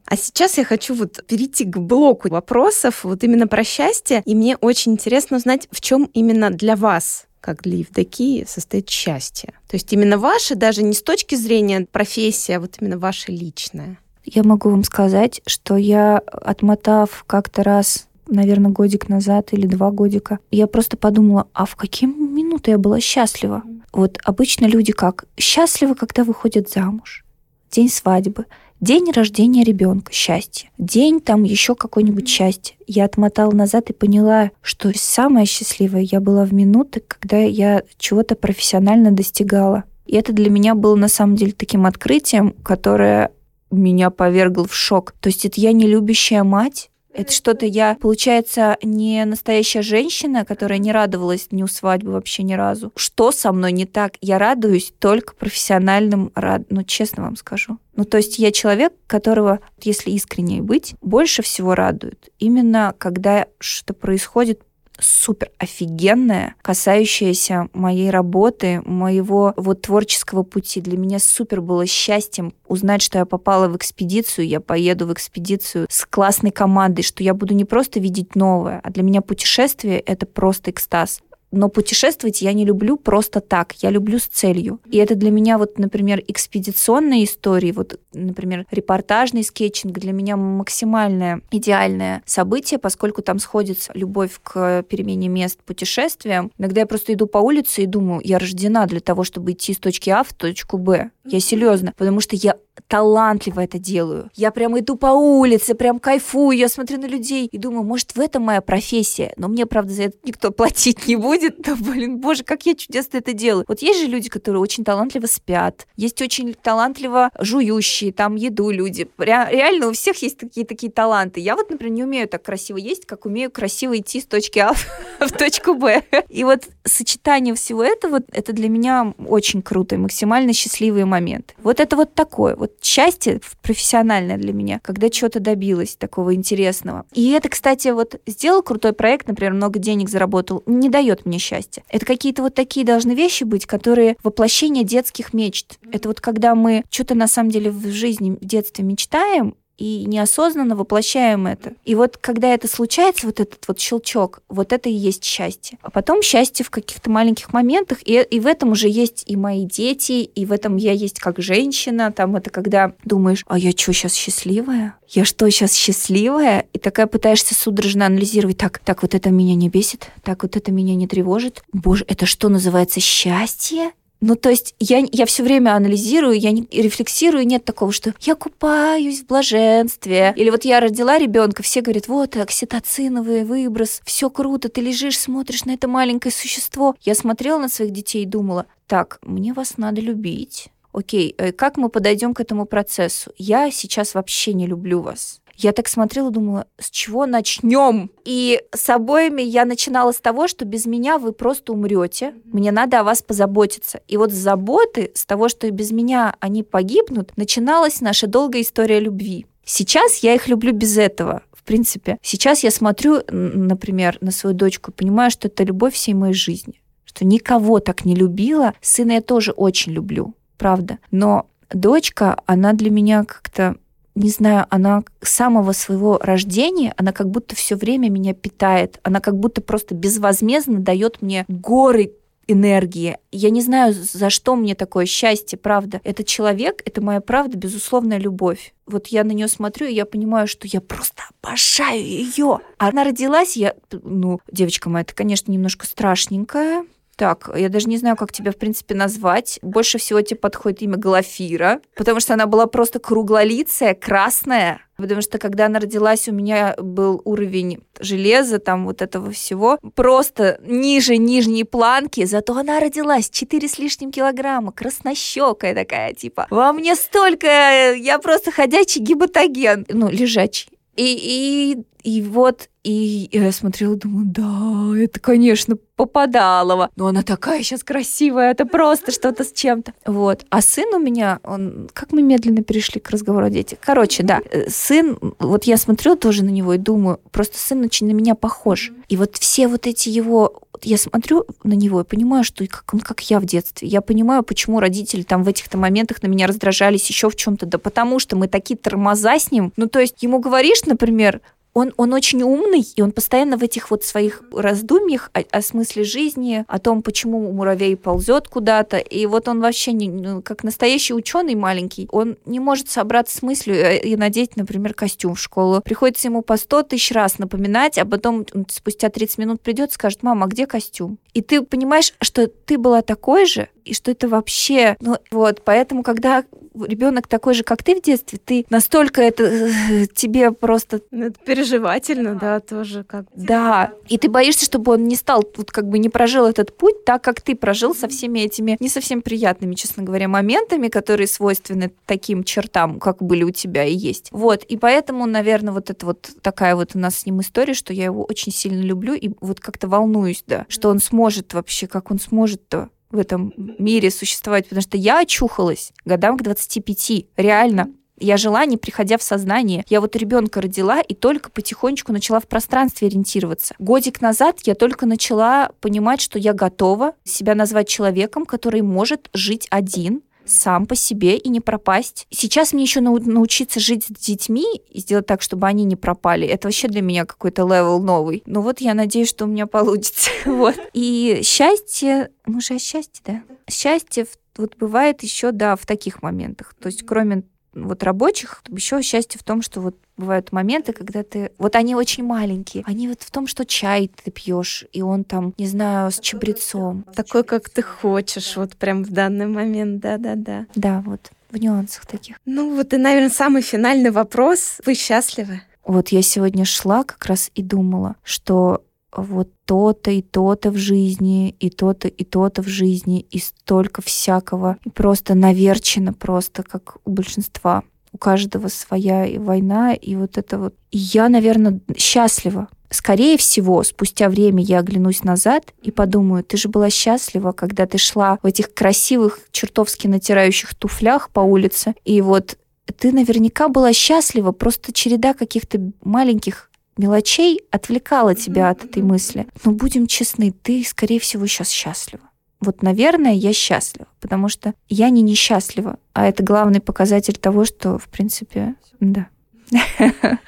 [0.06, 4.22] А сейчас я хочу вот перейти к блоку вопросов вот именно про счастье.
[4.24, 9.50] И мне очень интересно узнать, в чем именно для вас как для Евдокии, состоит счастье.
[9.68, 13.98] То есть именно ваше, даже не с точки зрения профессии, а вот именно ваше личное.
[14.24, 20.40] Я могу вам сказать, что я, отмотав как-то раз наверное, годик назад или два годика,
[20.50, 23.62] я просто подумала, а в какие минуты я была счастлива?
[23.92, 27.24] вот обычно люди как счастливы, когда выходят замуж,
[27.70, 28.46] день свадьбы,
[28.80, 32.76] день рождения ребенка, счастье, день там еще какой-нибудь счастье.
[32.86, 38.34] Я отмотала назад и поняла, что самое счастливое я была в минуты, когда я чего-то
[38.34, 39.84] профессионально достигала.
[40.06, 43.30] И это для меня было на самом деле таким открытием, которое
[43.70, 45.12] меня повергло в шок.
[45.20, 50.78] То есть это я не любящая мать, это что-то я, получается, не настоящая женщина, которая
[50.78, 52.92] не радовалась дню свадьбы вообще ни разу.
[52.94, 54.14] Что со мной не так?
[54.20, 56.62] Я радуюсь только профессиональным, рад...
[56.68, 57.78] ну, честно вам скажу.
[57.96, 62.28] Ну, то есть я человек, которого, если искренне быть, больше всего радует.
[62.38, 64.60] Именно когда что-то происходит
[64.98, 70.80] супер офигенная, касающаяся моей работы, моего вот творческого пути.
[70.80, 75.86] Для меня супер было счастьем узнать, что я попала в экспедицию, я поеду в экспедицию
[75.90, 80.26] с классной командой, что я буду не просто видеть новое, а для меня путешествие— это
[80.26, 81.20] просто экстаз
[81.50, 84.80] но путешествовать я не люблю просто так, я люблю с целью.
[84.90, 91.42] И это для меня вот, например, экспедиционные истории, вот, например, репортажный скетчинг для меня максимальное
[91.50, 96.50] идеальное событие, поскольку там сходится любовь к перемене мест путешествиям.
[96.58, 99.78] Иногда я просто иду по улице и думаю, я рождена для того, чтобы идти с
[99.78, 101.10] точки А в точку Б.
[101.24, 102.56] Я серьезно, потому что я
[102.88, 104.30] талантливо это делаю.
[104.34, 108.20] Я прям иду по улице, прям кайфую, я смотрю на людей и думаю, может, в
[108.20, 109.32] этом моя профессия.
[109.36, 111.60] Но мне, правда, за это никто платить не будет.
[111.60, 113.64] Да, блин, боже, как я чудесно это делаю.
[113.68, 119.08] Вот есть же люди, которые очень талантливо спят, есть очень талантливо жующие, там, еду люди.
[119.18, 121.40] Реально у всех есть такие такие таланты.
[121.40, 124.72] Я вот, например, не умею так красиво есть, как умею красиво идти с точки А
[125.20, 126.02] в точку Б.
[126.28, 131.54] И вот сочетание всего этого, это для меня очень круто и максимально счастливые моменты.
[131.62, 132.56] Вот это вот такое.
[132.56, 137.04] Вот счастье профессиональное для меня, когда чего-то добилась такого интересного.
[137.12, 141.82] И это, кстати, вот сделал крутой проект, например, много денег заработал, не дает мне счастья.
[141.88, 145.78] Это какие-то вот такие должны вещи быть, которые воплощение детских мечт.
[145.92, 150.76] Это вот когда мы что-то на самом деле в жизни в детстве мечтаем, и неосознанно
[150.76, 151.74] воплощаем это.
[151.84, 155.78] И вот когда это случается, вот этот вот щелчок, вот это и есть счастье.
[155.82, 159.64] А потом счастье в каких-то маленьких моментах, и, и в этом уже есть и мои
[159.64, 163.92] дети, и в этом я есть как женщина, там это когда думаешь, а я что,
[163.92, 164.96] сейчас счастливая?
[165.08, 166.66] Я что, сейчас счастливая?
[166.72, 170.72] И такая пытаешься судорожно анализировать, так, так вот это меня не бесит, так вот это
[170.72, 171.62] меня не тревожит.
[171.72, 173.92] Боже, это что называется счастье?
[174.20, 178.34] Ну, то есть я, я все время анализирую, я не рефлексирую, нет такого, что я
[178.34, 180.32] купаюсь в блаженстве.
[180.36, 185.64] Или вот я родила ребенка, все говорят, вот окситоциновый выброс, все круто, ты лежишь, смотришь
[185.64, 186.94] на это маленькое существо.
[187.02, 190.68] Я смотрела на своих детей и думала, так, мне вас надо любить.
[190.92, 193.32] Окей, э, как мы подойдем к этому процессу?
[193.36, 198.10] Я сейчас вообще не люблю вас я так смотрела, думала, с чего начнем?
[198.24, 202.34] И с обоими я начинала с того, что без меня вы просто умрете.
[202.44, 204.00] Мне надо о вас позаботиться.
[204.06, 209.00] И вот с заботы, с того, что без меня они погибнут, начиналась наша долгая история
[209.00, 209.46] любви.
[209.64, 211.42] Сейчас я их люблю без этого.
[211.52, 216.14] В принципе, сейчас я смотрю, например, на свою дочку и понимаю, что это любовь всей
[216.14, 216.80] моей жизни.
[217.04, 218.74] Что никого так не любила.
[218.80, 220.98] Сына я тоже очень люблю, правда.
[221.10, 223.76] Но дочка, она для меня как-то
[224.16, 229.20] не знаю, она с самого своего рождения, она как будто все время меня питает, она
[229.20, 232.14] как будто просто безвозмездно дает мне горы
[232.48, 233.18] энергии.
[233.32, 236.00] Я не знаю, за что мне такое счастье, правда.
[236.04, 238.74] Этот человек, это моя правда, безусловная любовь.
[238.86, 242.60] Вот я на нее смотрю, и я понимаю, что я просто обожаю ее.
[242.78, 246.84] Она родилась, я, ну, девочка моя, это, конечно, немножко страшненькая,
[247.16, 249.58] так, я даже не знаю, как тебя, в принципе, назвать.
[249.62, 254.80] Больше всего тебе подходит имя Глафира, потому что она была просто круглолицая, красная.
[254.96, 260.58] Потому что когда она родилась, у меня был уровень железа, там вот этого всего, просто
[260.62, 266.96] ниже нижней планки, зато она родилась 4 с лишним килограмма, краснощекая такая, типа, во мне
[266.96, 270.70] столько, я просто ходячий гипотоген, ну, лежачий.
[270.96, 276.90] И, и, и вот и я смотрела, думаю, да, это, конечно, Попадалова.
[276.94, 279.92] Но она такая сейчас красивая, это просто что-то с чем-то.
[280.04, 280.44] Вот.
[280.50, 281.88] А сын у меня, он...
[281.92, 283.80] Как мы медленно перешли к разговору о детях?
[283.82, 288.06] Короче, да, э, сын, вот я смотрю тоже на него и думаю, просто сын очень
[288.06, 288.92] на меня похож.
[289.08, 290.60] И вот все вот эти его...
[290.82, 293.88] Я смотрю на него и понимаю, что как он как я в детстве.
[293.88, 297.66] Я понимаю, почему родители там в этих-то моментах на меня раздражались еще в чем-то.
[297.66, 299.72] Да потому что мы такие тормоза с ним.
[299.76, 301.40] Ну, то есть ему говоришь, например,
[301.76, 306.04] он, он очень умный, и он постоянно в этих вот своих раздумьях о, о смысле
[306.04, 308.96] жизни, о том, почему муравей ползет куда-то.
[308.96, 313.42] И вот он вообще, не, ну, как настоящий ученый маленький, он не может собраться с
[313.42, 315.82] мыслью э, и надеть, например, костюм в школу.
[315.82, 320.22] Приходится ему по сто тысяч раз напоминать, а потом спустя 30 минут придет и скажет,
[320.22, 321.18] мама, а где костюм?
[321.34, 324.96] И ты понимаешь, что ты была такой же, и что это вообще...
[325.00, 326.44] Ну вот, поэтому, когда
[326.84, 331.00] ребенок такой же, как ты в детстве, ты настолько это э, тебе просто...
[331.10, 333.26] Ну, это переживательно, да, тоже как...
[333.34, 337.04] Да, и ты боишься, чтобы он не стал, вот как бы не прожил этот путь
[337.04, 341.92] так, как ты прожил со всеми этими не совсем приятными, честно говоря, моментами, которые свойственны
[342.04, 344.28] таким чертам, как были у тебя и есть.
[344.32, 347.92] Вот, и поэтому, наверное, вот это вот такая вот у нас с ним история, что
[347.92, 352.10] я его очень сильно люблю и вот как-то волнуюсь, да, что он сможет вообще, как
[352.10, 357.90] он сможет-то в этом мире существовать, потому что я очухалась годам к 25, реально.
[358.18, 359.84] Я жила, не приходя в сознание.
[359.88, 363.74] Я вот ребенка родила и только потихонечку начала в пространстве ориентироваться.
[363.78, 369.66] Годик назад я только начала понимать, что я готова себя назвать человеком, который может жить
[369.70, 372.26] один, сам по себе и не пропасть.
[372.30, 376.46] Сейчас мне еще научиться жить с детьми и сделать так, чтобы они не пропали.
[376.46, 378.42] Это вообще для меня какой-то level новый.
[378.46, 380.30] Ну вот я надеюсь, что у меня получится.
[380.46, 380.76] вот.
[380.92, 383.42] И счастье, мы же о счастье, да?
[383.70, 384.26] Счастье
[384.56, 386.74] вот бывает еще, да, в таких моментах.
[386.80, 387.42] То есть кроме
[387.76, 391.52] вот рабочих, еще счастье в том, что вот бывают моменты, когда ты...
[391.58, 392.82] Вот они очень маленькие.
[392.86, 397.04] Они вот в том, что чай ты пьешь, и он там, не знаю, с чабрецом.
[397.14, 400.66] Такой, как ты хочешь, вот прям в данный момент, да-да-да.
[400.74, 402.36] Да, вот в нюансах таких.
[402.44, 404.80] Ну вот и, наверное, самый финальный вопрос.
[404.84, 405.62] Вы счастливы?
[405.84, 408.82] Вот я сегодня шла как раз и думала, что
[409.22, 414.76] вот то-то и то-то в жизни, и то-то и то-то в жизни, и столько всякого.
[414.84, 417.82] И просто наверчено, просто как у большинства.
[418.12, 420.74] У каждого своя война, и вот это вот.
[420.90, 422.68] И я, наверное, счастлива.
[422.88, 427.98] Скорее всего, спустя время я оглянусь назад и подумаю, ты же была счастлива, когда ты
[427.98, 432.56] шла в этих красивых, чертовски натирающих туфлях по улице, и вот
[432.98, 439.46] ты наверняка была счастлива, просто череда каких-то маленьких мелочей отвлекала тебя от этой мысли.
[439.64, 442.22] Но будем честны, ты, скорее всего, сейчас счастлива.
[442.60, 447.98] Вот, наверное, я счастлива, потому что я не несчастлива, а это главный показатель того, что,
[447.98, 449.28] в принципе, да.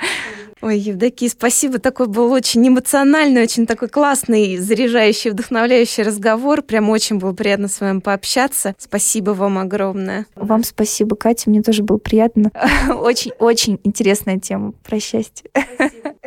[0.60, 1.78] Ой, Евдокия, спасибо.
[1.78, 6.62] Такой был очень эмоциональный, очень такой классный, заряжающий, вдохновляющий разговор.
[6.62, 8.74] Прям очень было приятно с вами пообщаться.
[8.76, 10.26] Спасибо вам огромное.
[10.34, 11.48] Вам спасибо, Катя.
[11.48, 12.50] Мне тоже было приятно.
[12.88, 15.48] Очень-очень интересная тема про счастье.
[15.52, 16.17] Спасибо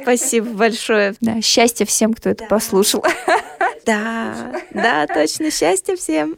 [0.41, 1.15] большое.
[1.21, 3.03] Да, счастье всем, кто это послушал.
[3.83, 5.49] Да, да, точно.
[5.49, 6.37] Счастья всем.